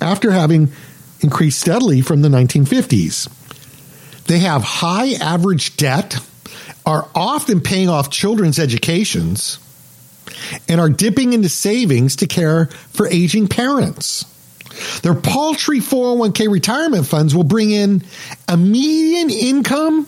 [0.00, 0.72] after having
[1.20, 3.28] increased steadily from the 1950s.
[4.26, 6.18] They have high average debt,
[6.86, 9.58] are often paying off children's educations,
[10.68, 14.24] and are dipping into savings to care for aging parents.
[15.02, 18.02] Their paltry 401k retirement funds will bring in
[18.48, 20.06] a median income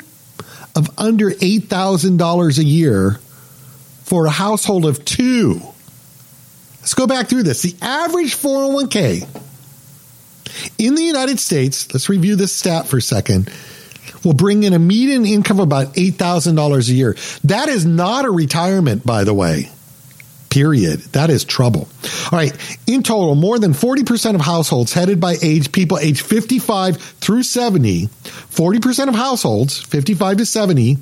[0.77, 3.19] of under $8,000 a year
[4.05, 5.61] for a household of two.
[6.81, 7.63] Let's go back through this.
[7.63, 9.45] The average 401k
[10.79, 13.51] in the United States, let's review this stat for a second,
[14.25, 17.17] will bring in a median income of about $8,000 a year.
[17.45, 19.71] That is not a retirement, by the way.
[20.51, 21.01] Period.
[21.13, 21.89] That is trouble.
[22.33, 22.53] All right.
[22.87, 28.07] In total, more than 40% of households headed by age people age 55 through 70,
[28.07, 30.97] 40% of households 55 to 70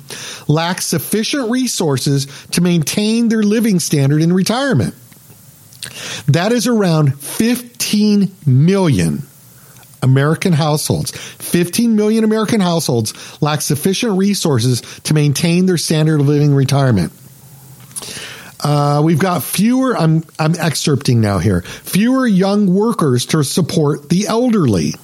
[0.49, 4.93] lack sufficient resources to maintain their living standard in retirement.
[6.27, 9.23] That is around 15 million
[10.01, 11.11] American households.
[11.11, 17.11] 15 million American households lack sufficient resources to maintain their standard of living retirement.
[18.59, 19.95] Uh, we've got fewer.
[19.95, 21.61] I'm I'm excerpting now here.
[21.61, 24.95] Fewer young workers to support the elderly.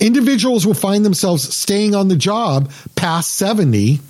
[0.00, 4.00] Individuals will find themselves staying on the job past 70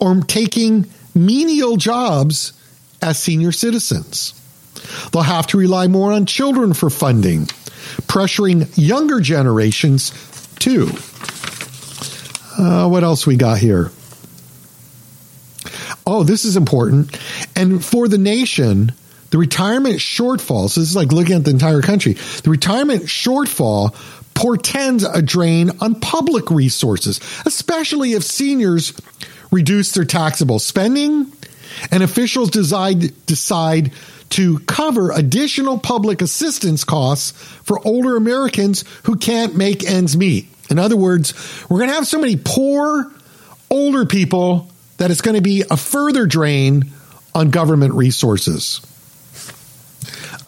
[0.00, 2.52] or taking menial jobs
[3.02, 4.32] as senior citizens.
[5.12, 7.48] They'll have to rely more on children for funding,
[8.02, 10.10] pressuring younger generations
[10.58, 10.90] too.
[12.58, 13.90] Uh, what else we got here?
[16.06, 17.18] Oh, this is important.
[17.56, 18.92] And for the nation,
[19.30, 23.94] the retirement shortfall, so this is like looking at the entire country, the retirement shortfall
[24.34, 28.92] portends a drain on public resources, especially if seniors
[29.50, 31.32] reduce their taxable spending
[31.90, 33.92] and officials decide, decide
[34.30, 37.30] to cover additional public assistance costs
[37.62, 40.48] for older Americans who can't make ends meet.
[40.70, 41.34] In other words,
[41.68, 43.10] we're going to have so many poor
[43.70, 44.68] older people
[44.98, 46.90] that it's going to be a further drain
[47.34, 48.80] on government resources.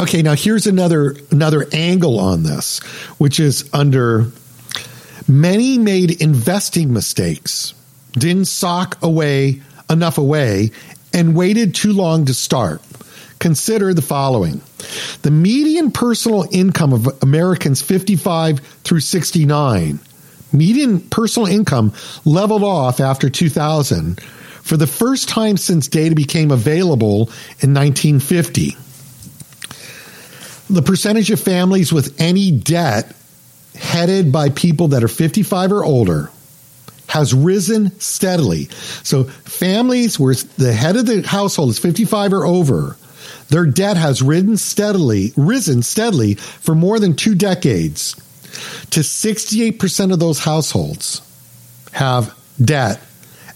[0.00, 2.78] Okay, now here's another another angle on this,
[3.18, 4.26] which is under
[5.26, 7.74] many made investing mistakes,
[8.12, 9.60] didn't sock away
[9.90, 10.70] enough away,
[11.12, 12.80] and waited too long to start.
[13.38, 14.60] Consider the following.
[15.22, 20.00] The median personal income of Americans 55 through 69,
[20.52, 21.92] median personal income
[22.24, 27.30] leveled off after 2000 for the first time since data became available
[27.60, 28.76] in 1950.
[30.70, 33.14] The percentage of families with any debt
[33.74, 36.30] headed by people that are 55 or older
[37.06, 38.64] has risen steadily.
[39.02, 42.96] So families where the head of the household is 55 or over,
[43.48, 48.14] their debt has risen steadily, risen steadily for more than two decades.
[48.90, 51.22] To 68% of those households
[51.92, 53.00] have debt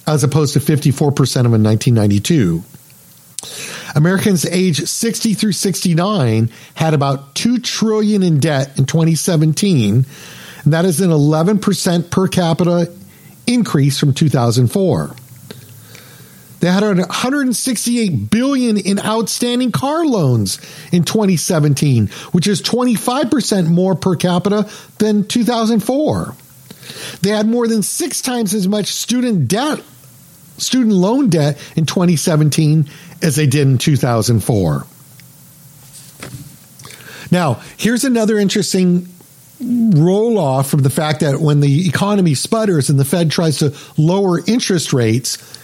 [0.06, 1.12] as opposed to 54%
[1.46, 2.62] of in 1992.
[3.94, 10.06] Americans aged 60 through 69 had about 2 trillion in debt in 2017,
[10.64, 12.92] and that is an 11% per capita
[13.46, 15.14] increase from 2004.
[16.62, 20.60] They had 168 billion in outstanding car loans
[20.92, 26.36] in 2017, which is 25% more per capita than 2004.
[27.20, 29.82] They had more than 6 times as much student debt
[30.56, 32.88] student loan debt in 2017
[33.22, 34.86] as they did in 2004.
[37.32, 39.08] Now, here's another interesting
[39.60, 43.74] roll off from the fact that when the economy sputters and the Fed tries to
[43.96, 45.58] lower interest rates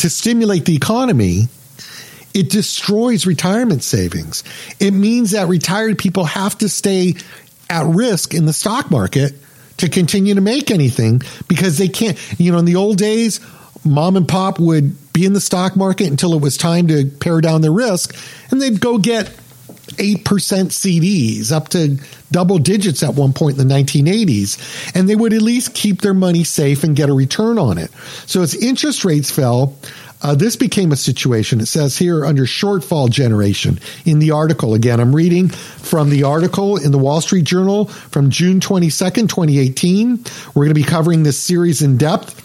[0.00, 1.48] to stimulate the economy,
[2.32, 4.44] it destroys retirement savings.
[4.78, 7.14] It means that retired people have to stay
[7.68, 9.34] at risk in the stock market
[9.78, 12.18] to continue to make anything because they can't.
[12.38, 13.40] You know, in the old days,
[13.84, 17.40] mom and pop would be in the stock market until it was time to pare
[17.40, 18.14] down the risk,
[18.50, 19.32] and they'd go get
[19.96, 21.98] 8% CDs up to
[22.30, 24.94] double digits at one point in the 1980s.
[24.94, 27.90] And they would at least keep their money safe and get a return on it.
[28.26, 29.76] So as interest rates fell,
[30.22, 31.60] uh, this became a situation.
[31.60, 34.74] It says here under shortfall generation in the article.
[34.74, 40.24] Again, I'm reading from the article in the Wall Street Journal from June 22nd, 2018.
[40.54, 42.36] We're going to be covering this series in depth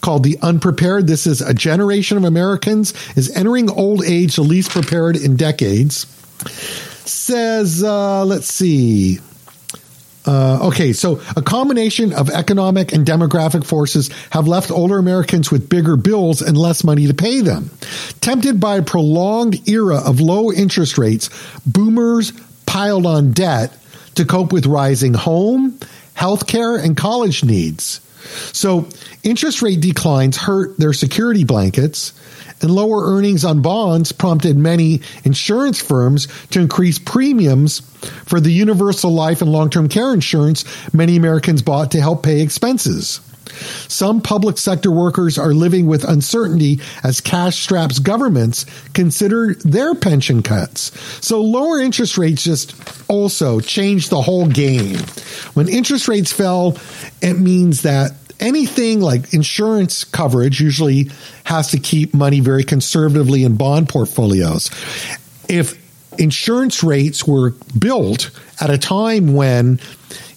[0.00, 1.08] called The Unprepared.
[1.08, 6.06] This is a generation of Americans is entering old age the least prepared in decades.
[7.04, 9.18] Says, uh, let's see.
[10.26, 15.68] Uh, okay, so a combination of economic and demographic forces have left older Americans with
[15.68, 17.70] bigger bills and less money to pay them.
[18.20, 21.30] Tempted by a prolonged era of low interest rates,
[21.64, 22.32] boomers
[22.66, 23.72] piled on debt
[24.16, 25.78] to cope with rising home,
[26.16, 28.00] healthcare, and college needs.
[28.52, 28.88] So
[29.22, 32.12] interest rate declines hurt their security blankets,
[32.60, 37.80] and lower earnings on bonds prompted many insurance firms to increase premiums
[38.26, 42.40] for the universal life and long term care insurance many Americans bought to help pay
[42.40, 43.20] expenses.
[43.88, 50.42] Some public sector workers are living with uncertainty as cash straps governments consider their pension
[50.42, 50.92] cuts.
[51.24, 52.74] So lower interest rates just
[53.08, 54.98] also changed the whole game.
[55.54, 56.76] When interest rates fell,
[57.22, 61.10] it means that anything like insurance coverage usually
[61.44, 64.70] has to keep money very conservatively in bond portfolios.
[65.48, 65.80] If
[66.18, 68.30] insurance rates were built
[68.60, 69.80] at a time when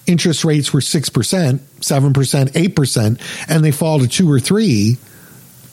[0.06, 4.97] interest rates were 6%, 7%, 8%, and they fall to 2 or 3,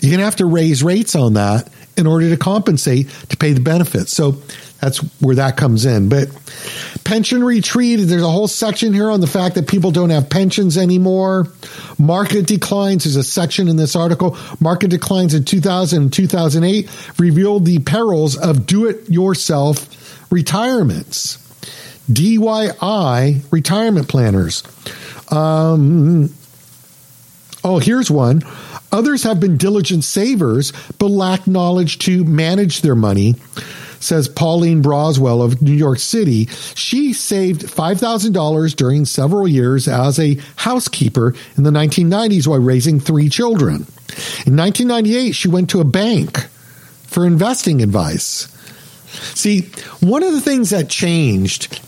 [0.00, 3.52] you're going to have to raise rates on that in order to compensate to pay
[3.52, 4.12] the benefits.
[4.12, 4.42] So
[4.80, 6.08] that's where that comes in.
[6.08, 6.28] But
[7.04, 10.76] pension retreat, there's a whole section here on the fact that people don't have pensions
[10.76, 11.48] anymore.
[11.98, 14.36] Market declines, there's a section in this article.
[14.60, 21.42] Market declines in 2000 and 2008 revealed the perils of do it yourself retirements.
[22.10, 24.62] DIY retirement planners.
[25.32, 26.32] Um,
[27.64, 28.42] oh, here's one.
[28.92, 33.34] Others have been diligent savers, but lack knowledge to manage their money
[34.00, 36.46] says Pauline Broswell of New York City.
[36.74, 43.28] She saved $5,000 during several years as a housekeeper in the 1990s while raising three
[43.28, 43.86] children.
[44.46, 46.46] In 1998, she went to a bank
[47.04, 48.48] for investing advice.
[49.34, 49.62] See,
[50.00, 51.80] one of the things that changed,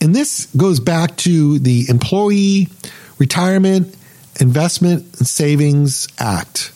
[0.00, 2.68] and this goes back to the Employee
[3.18, 3.94] Retirement
[4.40, 6.72] Investment and Savings Act.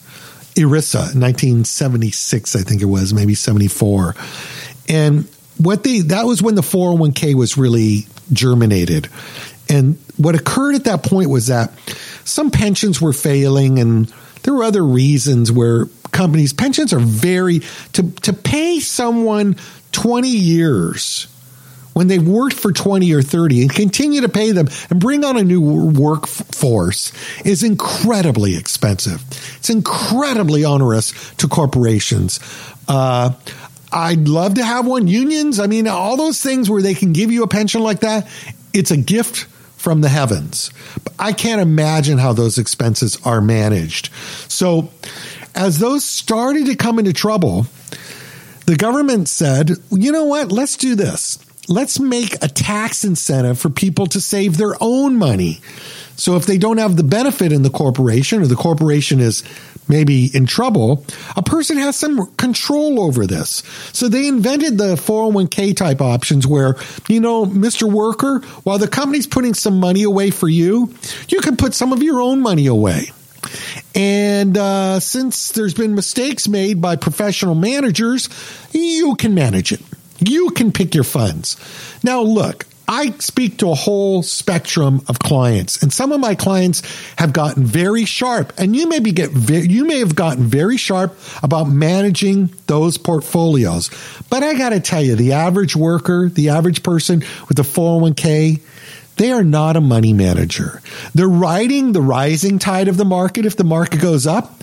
[0.55, 4.15] ERISA, 1976, I think it was, maybe 74.
[4.89, 5.27] And
[5.59, 9.09] what they, that was when the 401k was really germinated.
[9.69, 11.73] And what occurred at that point was that
[12.25, 17.61] some pensions were failing and there were other reasons where companies, pensions are very,
[17.95, 19.57] to, to pay someone
[19.93, 21.29] 20 years
[21.95, 25.37] when they've worked for 20 or 30 and continue to pay them and bring on
[25.37, 27.13] a new workforce
[27.45, 29.23] is incredibly expensive.
[29.59, 32.41] It's incredibly onerous to corporations.
[32.89, 33.33] Uh,
[33.93, 35.07] I'd love to have one.
[35.07, 38.27] Unions, I mean, all those things where they can give you a pension like that,
[38.73, 39.45] it's a gift
[39.77, 40.71] from the heavens.
[41.05, 44.11] But I can't imagine how those expenses are managed.
[44.49, 44.91] So,
[45.55, 47.67] as those started to come into trouble,
[48.65, 51.39] the government said, you know what, let's do this
[51.69, 55.61] let's make a tax incentive for people to save their own money.
[56.17, 59.43] So if they don't have the benefit in the corporation or the corporation is
[59.89, 61.05] maybe in trouble,
[61.37, 63.63] a person has some control over this.
[63.93, 66.77] So they invented the 401k type options where,
[67.09, 67.91] you know, Mr.
[67.91, 70.95] Worker, while the company's putting some money away for you,
[71.29, 73.11] you can put some of your own money away.
[73.95, 78.29] And uh, since there's been mistakes made by professional managers,
[78.73, 79.81] you can manage it.
[80.29, 81.57] You can pick your funds.
[82.03, 86.83] Now, look, I speak to a whole spectrum of clients, and some of my clients
[87.17, 91.69] have gotten very sharp, and you maybe get you may have gotten very sharp about
[91.69, 93.91] managing those portfolios.
[94.29, 98.61] But I got to tell you, the average worker, the average person with a 401k,
[99.17, 100.83] they are not a money manager.
[101.15, 104.61] They're riding the rising tide of the market if the market goes up,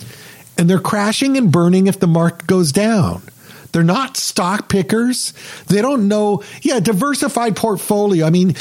[0.58, 3.22] and they're crashing and burning if the market goes down.
[3.72, 5.32] They're not stock pickers.
[5.66, 6.42] They don't know.
[6.62, 8.26] Yeah, diversified portfolio.
[8.26, 8.56] I mean,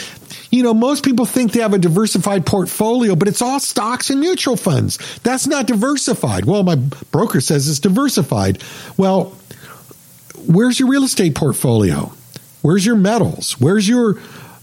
[0.51, 4.19] you know, most people think they have a diversified portfolio, but it's all stocks and
[4.19, 4.97] mutual funds.
[5.19, 6.45] That's not diversified.
[6.45, 6.75] Well, my
[7.11, 8.61] broker says it's diversified.
[8.97, 9.35] Well,
[10.47, 12.11] where's your real estate portfolio?
[12.61, 13.59] Where's your metals?
[13.59, 14.19] Where's your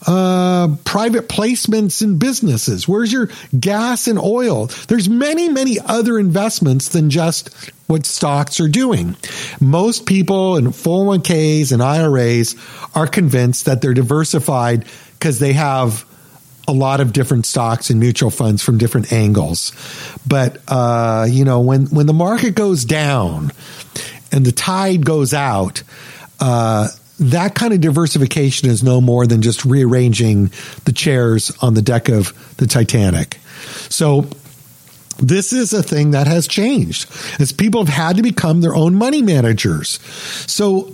[0.07, 2.89] uh, private placements in businesses?
[2.89, 4.67] Where's your gas and oil?
[4.89, 7.55] There's many, many other investments than just
[7.87, 9.17] what stocks are doing.
[9.61, 12.57] Most people in 401ks and IRAs
[12.95, 16.05] are convinced that they're diversified because they have
[16.69, 19.73] a lot of different stocks and mutual funds from different angles.
[20.27, 23.53] But uh, you know, when when the market goes down
[24.33, 25.83] and the tide goes out,
[26.41, 26.89] uh,
[27.19, 30.51] that kind of diversification is no more than just rearranging
[30.85, 33.39] the chairs on the deck of the Titanic.
[33.89, 34.27] So
[35.19, 37.11] this is a thing that has changed
[37.41, 39.99] as people have had to become their own money managers.
[40.47, 40.93] So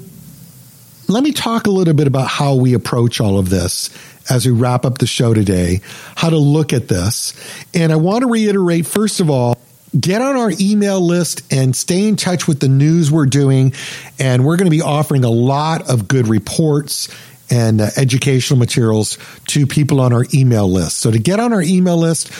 [1.08, 3.90] let me talk a little bit about how we approach all of this
[4.30, 5.80] as we wrap up the show today,
[6.14, 7.34] how to look at this.
[7.74, 9.58] And I want to reiterate, first of all,
[9.98, 13.74] get on our email list and stay in touch with the news we're doing.
[14.18, 17.08] And we're going to be offering a lot of good reports
[17.50, 19.18] and uh, educational materials
[19.48, 20.98] to people on our email list.
[20.98, 22.32] So to get on our email list,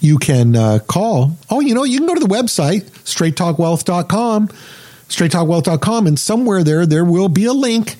[0.00, 1.36] you can uh, call.
[1.48, 4.48] Oh, you know, you can go to the website, straighttalkwealth.com,
[5.08, 7.96] straighttalkwealth.com, and somewhere there, there will be a link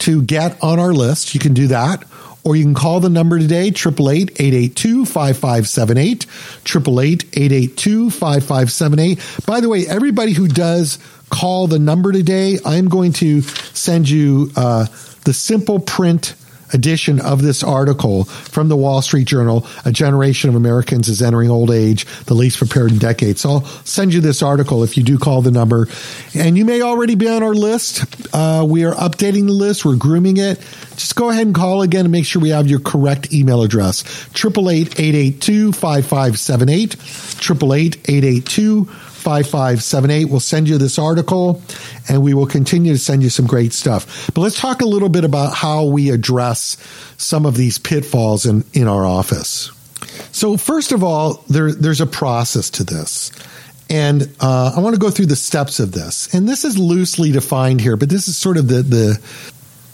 [0.00, 1.34] to get on our list.
[1.34, 2.04] You can do that
[2.48, 6.24] or you can call the number today, 888-882-5578,
[6.64, 9.46] 888-882-5578.
[9.46, 14.50] By the way, everybody who does call the number today, I'm going to send you
[14.56, 14.86] uh,
[15.24, 16.34] the simple print
[16.72, 19.66] edition of this article from the Wall Street Journal.
[19.84, 23.40] A generation of Americans is entering old age, the least prepared in decades.
[23.40, 25.88] So I'll send you this article if you do call the number.
[26.34, 28.04] And you may already be on our list.
[28.34, 30.58] Uh, we are updating the list, we're grooming it.
[30.96, 34.02] Just go ahead and call again and make sure we have your correct email address.
[34.34, 36.94] 888 882 5578.
[36.94, 40.24] 888 882 5578.
[40.24, 41.60] We'll send you this article
[42.08, 44.30] and we will continue to send you some great stuff.
[44.32, 46.78] But let's talk a little bit about how we address
[47.18, 49.70] some of these pitfalls in, in our office.
[50.32, 53.30] So, first of all, there, there's a process to this.
[53.90, 56.32] And uh, I want to go through the steps of this.
[56.34, 59.20] And this is loosely defined here, but this is sort of the, the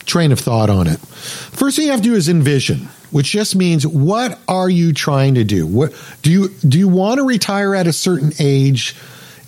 [0.07, 1.01] train of thought on it.
[1.01, 5.35] First thing you have to do is envision, which just means what are you trying
[5.35, 5.67] to do?
[5.67, 8.95] What do you do you want to retire at a certain age?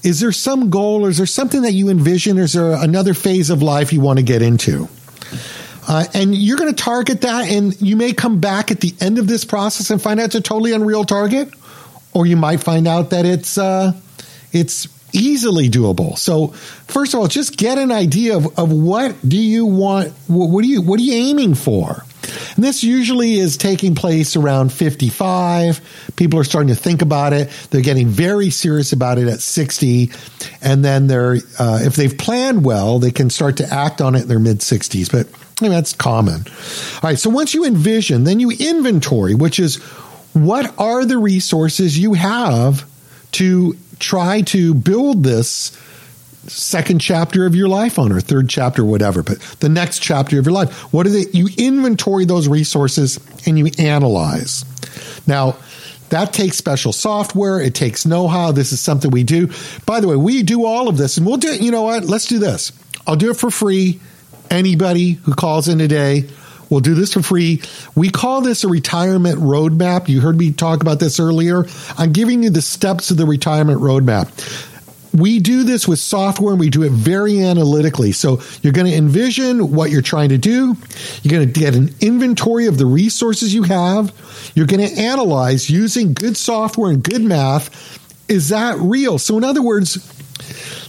[0.07, 2.39] Is there some goal or is there something that you envision?
[2.39, 4.89] Or is there another phase of life you want to get into?
[5.89, 9.19] Uh, and you're going to target that, and you may come back at the end
[9.19, 11.53] of this process and find out it's a totally unreal target,
[12.13, 13.93] or you might find out that it's uh,
[14.53, 16.17] it's easily doable.
[16.17, 16.49] So,
[16.87, 20.69] first of all, just get an idea of, of what do you want, what are
[20.69, 22.05] you what are you aiming for?
[22.55, 26.13] And this usually is taking place around 55.
[26.17, 27.51] People are starting to think about it.
[27.71, 30.11] They're getting very serious about it at 60.
[30.63, 34.23] And then they're, uh, if they've planned well, they can start to act on it
[34.23, 35.11] in their mid 60s.
[35.11, 35.29] But
[35.61, 36.45] I mean, that's common.
[36.47, 37.19] All right.
[37.19, 39.77] So once you envision, then you inventory, which is
[40.35, 42.85] what are the resources you have
[43.33, 45.77] to try to build this
[46.49, 50.47] second chapter of your life on or third chapter whatever but the next chapter of
[50.47, 50.93] your life.
[50.93, 54.65] What is it you inventory those resources and you analyze.
[55.27, 55.57] Now
[56.11, 57.61] that takes special software.
[57.61, 58.53] It takes know-how.
[58.53, 59.51] This is something we do.
[59.87, 62.05] By the way we do all of this and we'll do it you know what?
[62.05, 62.73] Let's do this.
[63.07, 64.01] I'll do it for free.
[64.51, 66.29] Anybody who calls in today
[66.69, 67.63] We'll do this for free.
[67.95, 70.09] We call this a retirement roadmap.
[70.09, 71.67] You heard me talk about this earlier.
[71.97, 74.29] I'm giving you the steps of the retirement roadmap
[75.19, 78.13] we do this with software and we do it very analytically.
[78.13, 80.77] So you're going to envision what you're trying to do.
[81.23, 84.13] You're going to get an inventory of the resources you have.
[84.55, 88.01] You're going to analyze using good software and good math.
[88.29, 89.19] Is that real?
[89.19, 89.99] So in other words,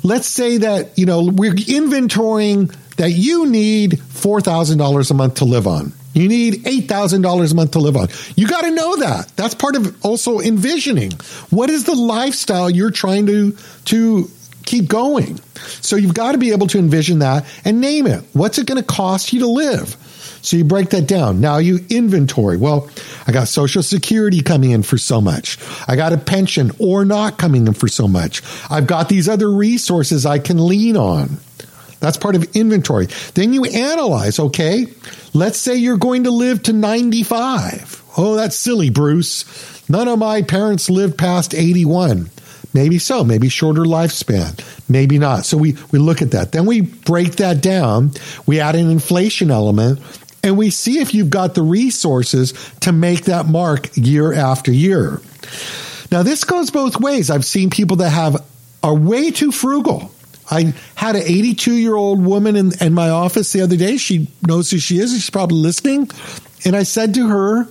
[0.03, 5.67] let's say that, you know, we're inventorying that you need $4,000 a month to live
[5.67, 5.93] on.
[6.18, 8.07] You need $8,000 a month to live on.
[8.36, 9.32] You got to know that.
[9.36, 11.11] That's part of also envisioning.
[11.49, 13.55] What is the lifestyle you're trying to,
[13.86, 14.30] to
[14.65, 15.39] keep going?
[15.82, 18.24] So you've got to be able to envision that and name it.
[18.34, 19.95] What's it going to cost you to live?
[20.41, 21.41] So you break that down.
[21.41, 22.57] Now you inventory.
[22.57, 22.89] Well,
[23.28, 25.57] I got social security coming in for so much.
[25.88, 28.41] I got a pension or not coming in for so much.
[28.70, 31.38] I've got these other resources I can lean on.
[32.00, 33.08] That's part of inventory.
[33.34, 34.88] Then you analyze, okay,
[35.34, 38.04] let's say you're going to live to 95.
[38.18, 39.45] Oh, that's silly, Bruce.
[39.89, 42.30] None of my parents lived past 81.
[42.74, 45.45] Maybe so, maybe shorter lifespan, maybe not.
[45.45, 46.52] So we, we look at that.
[46.52, 48.12] Then we break that down.
[48.45, 50.00] We add an inflation element
[50.43, 55.22] and we see if you've got the resources to make that mark year after year.
[56.12, 57.30] Now, this goes both ways.
[57.30, 58.45] I've seen people that have
[58.84, 60.12] are way too frugal
[60.50, 63.98] I had an 82 year old woman in, in my office the other day.
[63.98, 65.12] She knows who she is.
[65.12, 66.10] She's probably listening.
[66.66, 67.68] And I said to her,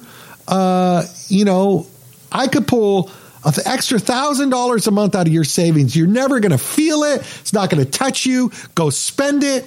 [0.48, 1.86] uh, you know,
[2.30, 3.10] I could pull
[3.44, 5.96] an extra thousand dollars a month out of your savings.
[5.96, 7.20] You're never going to feel it.
[7.40, 8.50] It's not going to touch you.
[8.74, 9.64] Go spend it.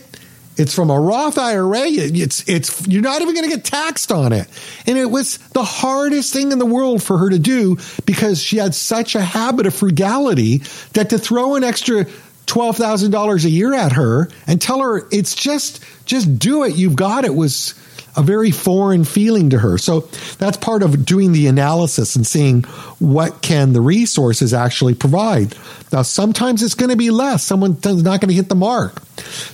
[0.58, 1.84] It's from a Roth IRA.
[1.88, 4.48] It's it's you're not even going to get taxed on it.
[4.86, 8.58] And it was the hardest thing in the world for her to do because she
[8.58, 10.58] had such a habit of frugality
[10.94, 12.06] that to throw an extra
[12.50, 17.26] $12,000 a year at her and tell her it's just just do it you've got
[17.26, 17.76] it was
[18.16, 19.78] a very foreign feeling to her.
[19.78, 20.02] So
[20.38, 22.64] that's part of doing the analysis and seeing
[23.00, 25.56] what can the resources actually provide.
[25.92, 27.44] Now, sometimes it's going to be less.
[27.44, 29.02] Someone's not going to hit the mark.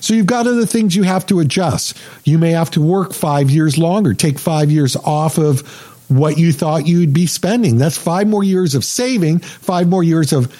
[0.00, 1.96] So you've got other things you have to adjust.
[2.24, 5.60] You may have to work five years longer, take five years off of
[6.08, 7.78] what you thought you'd be spending.
[7.78, 10.54] That's five more years of saving, five more years of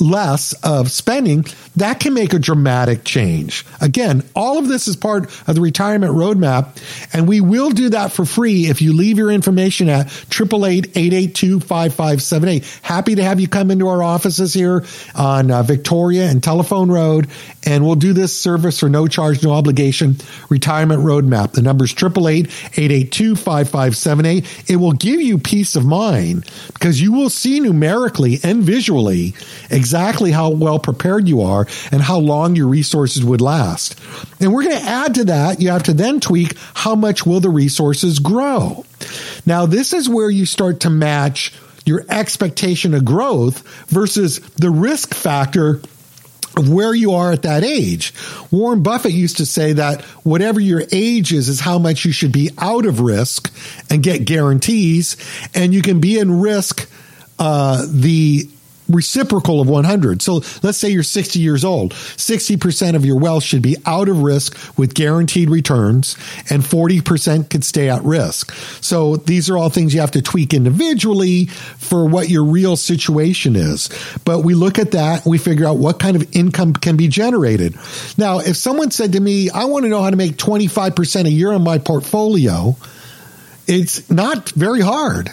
[0.00, 1.44] less of spending,
[1.76, 3.66] that can make a dramatic change.
[3.80, 6.76] Again, all of this is part of the retirement roadmap,
[7.12, 12.80] and we will do that for free if you leave your information at 888-882-5578.
[12.82, 14.84] Happy to have you come into our offices here
[15.14, 17.28] on uh, Victoria and Telephone Road,
[17.64, 20.16] and we'll do this service for no charge, no obligation
[20.48, 21.52] retirement roadmap.
[21.52, 24.70] The number is 888-882-5578.
[24.70, 29.34] It will give you peace of mind because you will see numerically and visually
[29.70, 33.98] exactly how well prepared you are and how long your resources would last.
[34.40, 37.40] And we're going to add to that, you have to then tweak how much will
[37.40, 38.84] the resources grow.
[39.44, 41.52] Now, this is where you start to match
[41.84, 45.80] your expectation of growth versus the risk factor
[46.56, 48.14] of where you are at that age.
[48.50, 52.32] Warren Buffett used to say that whatever your age is, is how much you should
[52.32, 53.52] be out of risk
[53.90, 55.16] and get guarantees.
[55.54, 56.88] And you can be in risk,
[57.38, 58.48] uh, the
[58.88, 60.22] reciprocal of 100.
[60.22, 61.92] So let's say you're 60 years old.
[61.92, 66.16] 60% of your wealth should be out of risk with guaranteed returns
[66.50, 68.52] and 40% could stay at risk.
[68.82, 73.56] So these are all things you have to tweak individually for what your real situation
[73.56, 73.88] is.
[74.24, 77.76] But we look at that, we figure out what kind of income can be generated.
[78.16, 81.30] Now, if someone said to me, I want to know how to make 25% a
[81.30, 82.76] year on my portfolio,
[83.66, 85.32] it's not very hard.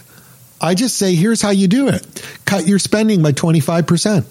[0.64, 2.08] I just say, here's how you do it
[2.46, 4.26] cut your spending by 25%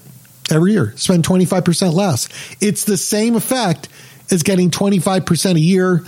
[0.51, 2.29] every year, spend 25% less.
[2.61, 3.89] It's the same effect
[4.31, 6.05] as getting 25% a year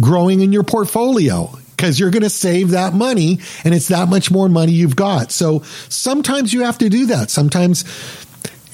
[0.00, 4.30] growing in your portfolio because you're going to save that money and it's that much
[4.30, 5.30] more money you've got.
[5.30, 7.30] So sometimes you have to do that.
[7.30, 7.84] Sometimes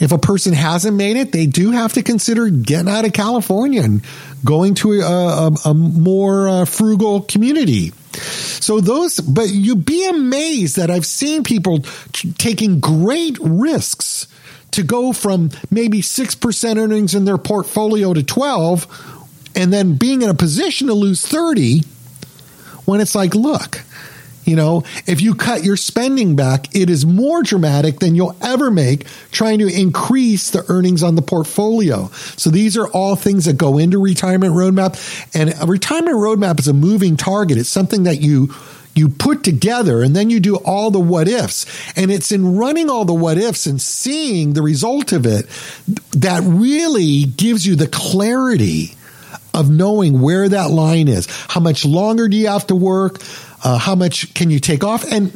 [0.00, 3.82] if a person hasn't made it, they do have to consider getting out of California
[3.82, 4.02] and
[4.44, 7.92] going to a, a, a more uh, frugal community.
[8.12, 11.80] So those, but you'd be amazed that I've seen people
[12.12, 14.28] t- taking great risks
[14.72, 19.16] to go from maybe 6% earnings in their portfolio to 12
[19.56, 21.82] and then being in a position to lose 30
[22.84, 23.82] when it's like, look,
[24.48, 28.70] you know, if you cut your spending back, it is more dramatic than you'll ever
[28.70, 32.08] make trying to increase the earnings on the portfolio.
[32.36, 34.96] So these are all things that go into retirement roadmap.
[35.34, 37.58] And a retirement roadmap is a moving target.
[37.58, 38.54] It's something that you
[38.94, 41.66] you put together and then you do all the what ifs.
[41.96, 45.46] And it's in running all the what ifs and seeing the result of it
[46.12, 48.96] that really gives you the clarity
[49.54, 51.26] of knowing where that line is.
[51.48, 53.20] How much longer do you have to work?
[53.64, 55.04] Uh, how much can you take off?
[55.10, 55.32] And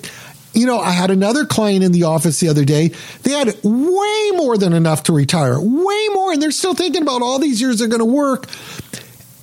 [0.54, 2.88] you know, I had another client in the office the other day.
[3.22, 7.22] They had way more than enough to retire, way more, and they're still thinking about
[7.22, 8.46] all these years they're going to work.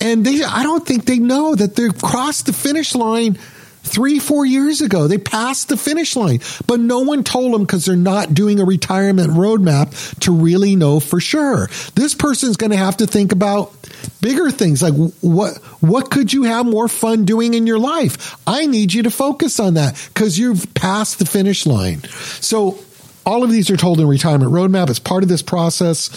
[0.02, 3.40] And they, I don't think they know that they've crossed the finish line
[3.84, 5.08] three, four years ago.
[5.08, 8.66] They passed the finish line, but no one told them because they're not doing a
[8.66, 11.70] retirement roadmap to really know for sure.
[11.96, 13.74] This person's going to have to think about
[14.22, 18.38] bigger things like what what could you have more fun doing in your life?
[18.48, 22.04] I need you to focus on that because you've passed the finish line.
[22.40, 22.80] So
[23.26, 26.10] all of these are told in retirement roadmap as part of this process.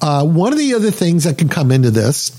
[0.00, 2.30] Uh, one of the other things that can come into this,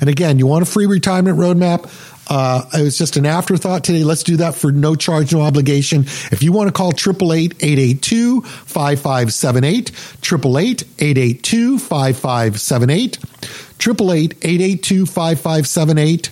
[0.00, 1.88] and again, you want a free retirement roadmap.
[2.28, 4.04] Uh, it was just an afterthought today.
[4.04, 6.04] Let's do that for no charge, no obligation.
[6.32, 9.90] If you want to call 888-882-5578,
[10.22, 13.18] 888-882-5578,
[13.78, 16.30] 888-882-5578.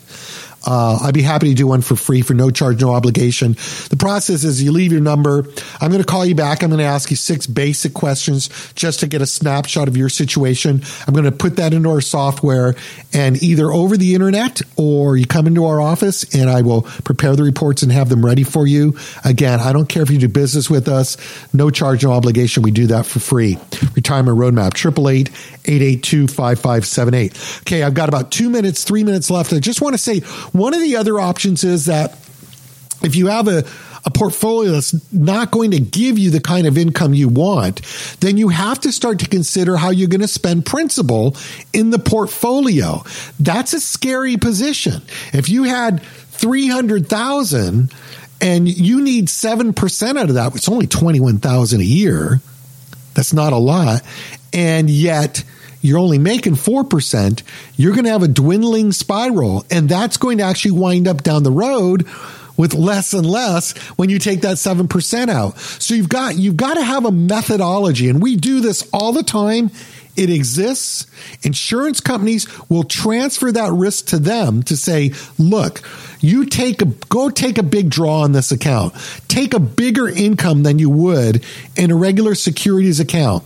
[0.65, 3.53] Uh, I'd be happy to do one for free for no charge, no obligation.
[3.91, 5.47] The process is you leave your number.
[5.81, 6.63] I'm going to call you back.
[6.63, 10.09] I'm going to ask you six basic questions just to get a snapshot of your
[10.09, 10.83] situation.
[11.07, 12.75] I'm going to put that into our software
[13.13, 17.35] and either over the internet or you come into our office and I will prepare
[17.37, 18.97] the reports and have them ready for you.
[19.25, 21.17] Again, I don't care if you do business with us.
[21.53, 22.63] No charge, no obligation.
[22.63, 23.59] We do that for free.
[23.95, 24.73] Retirement Roadmap,
[25.65, 27.61] 888-882-5578.
[27.63, 27.83] Okay.
[27.83, 29.53] I've got about two minutes, three minutes left.
[29.53, 30.21] I just want to say
[30.53, 32.13] one of the other options is that
[33.03, 33.65] if you have a,
[34.05, 37.83] a portfolio that's not going to give you the kind of income you want,
[38.21, 41.37] then you have to start to consider how you're going to spend principal
[41.73, 43.03] in the portfolio.
[43.39, 45.03] That's a scary position.
[45.33, 47.93] If you had 300,000
[48.41, 52.41] and you need 7% out of that, it's only 21,000 a year.
[53.15, 54.03] That's not a lot.
[54.53, 55.45] And yet
[55.83, 57.43] you're only making 4%,
[57.77, 59.67] you're going to have a dwindling spiral.
[59.71, 62.07] And that's going to actually wind up down the road
[62.57, 65.59] with less and less when you take that 7% out.
[65.59, 68.09] So you've got, you've got to have a methodology.
[68.09, 69.71] And we do this all the time.
[70.15, 71.07] It exists.
[71.43, 75.81] Insurance companies will transfer that risk to them to say, look,
[76.21, 78.95] you take a, go take a big draw on this account.
[79.29, 81.45] Take a bigger income than you would
[81.77, 83.43] in a regular securities account.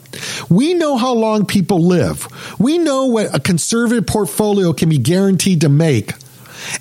[0.51, 2.27] We know how long people live.
[2.59, 6.12] We know what a conservative portfolio can be guaranteed to make.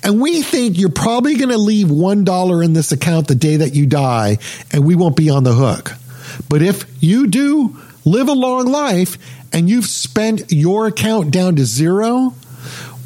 [0.02, 3.74] And we think you're probably going to leave $1 in this account the day that
[3.74, 4.38] you die,
[4.72, 5.92] and we won't be on the hook.
[6.48, 9.18] But if you do live a long life
[9.52, 12.34] and you've spent your account down to zero,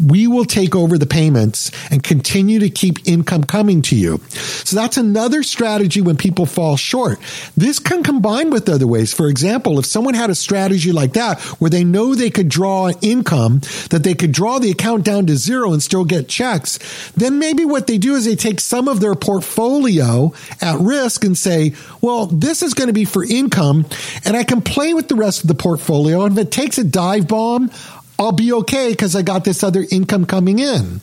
[0.05, 4.19] we will take over the payments and continue to keep income coming to you.
[4.31, 7.19] So that's another strategy when people fall short.
[7.57, 9.13] This can combine with other ways.
[9.13, 12.91] For example, if someone had a strategy like that where they know they could draw
[13.03, 16.79] income, that they could draw the account down to zero and still get checks,
[17.13, 21.37] then maybe what they do is they take some of their portfolio at risk and
[21.37, 23.87] say, well, this is going to be for income
[24.25, 26.25] and I can play with the rest of the portfolio.
[26.25, 27.71] And if it takes a dive bomb,
[28.21, 31.01] I'll be okay because I got this other income coming in.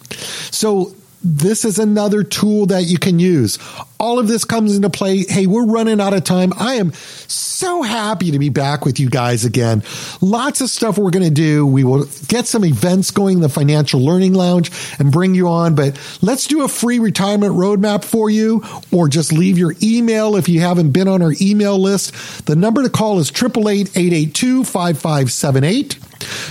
[0.51, 0.93] So
[1.23, 3.57] this is another tool that you can use.
[3.99, 5.25] All of this comes into play.
[5.27, 6.53] Hey, we're running out of time.
[6.55, 9.81] I am so happy to be back with you guys again.
[10.21, 11.65] Lots of stuff we're going to do.
[11.65, 15.73] We will get some events going, the Financial Learning Lounge, and bring you on.
[15.73, 20.47] But let's do a free retirement roadmap for you, or just leave your email if
[20.47, 22.45] you haven't been on our email list.
[22.45, 26.06] The number to call is 888 882 5578.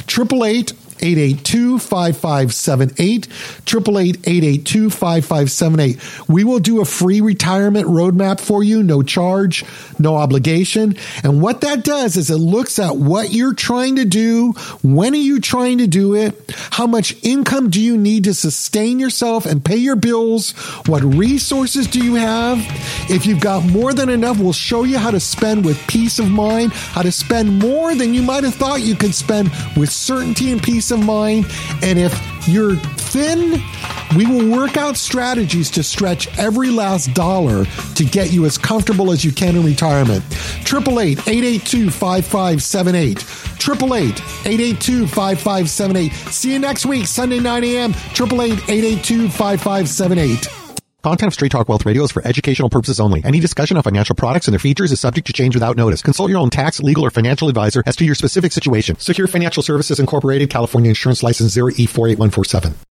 [0.06, 3.26] 888 882 5578.
[4.06, 6.28] 888 882 5578.
[6.28, 9.64] We will do a free retirement roadmap for you, no charge,
[9.98, 10.96] no obligation.
[11.22, 15.16] And what that does is it looks at what you're trying to do, when are
[15.16, 16.34] you trying to do it,
[16.70, 20.52] how much income do you need to sustain yourself and pay your bills,
[20.86, 22.58] what resources do you have.
[23.10, 26.28] If you've got more than enough, we'll show you how to spend with peace of
[26.30, 30.52] mind, how to spend more than you might have thought you could spend with certainty
[30.52, 31.46] and peace of mind.
[31.82, 32.12] And if
[32.46, 33.60] you're thin,
[34.16, 37.64] we will work out strategies to stretch every last dollar
[37.94, 40.24] to get you as comfortable as you can in retirement.
[40.60, 43.22] 888 882 5578.
[43.56, 46.12] 888 882 5578.
[46.32, 47.90] See you next week, Sunday, 9 a.m.
[47.90, 50.65] 888 882 5578.
[51.06, 53.24] Content of Straight Talk Wealth Radio is for educational purposes only.
[53.24, 56.02] Any discussion of financial products and their features is subject to change without notice.
[56.02, 58.98] Consult your own tax, legal, or financial advisor as to your specific situation.
[58.98, 62.74] Secure Financial Services Incorporated, California Insurance License 0E48147.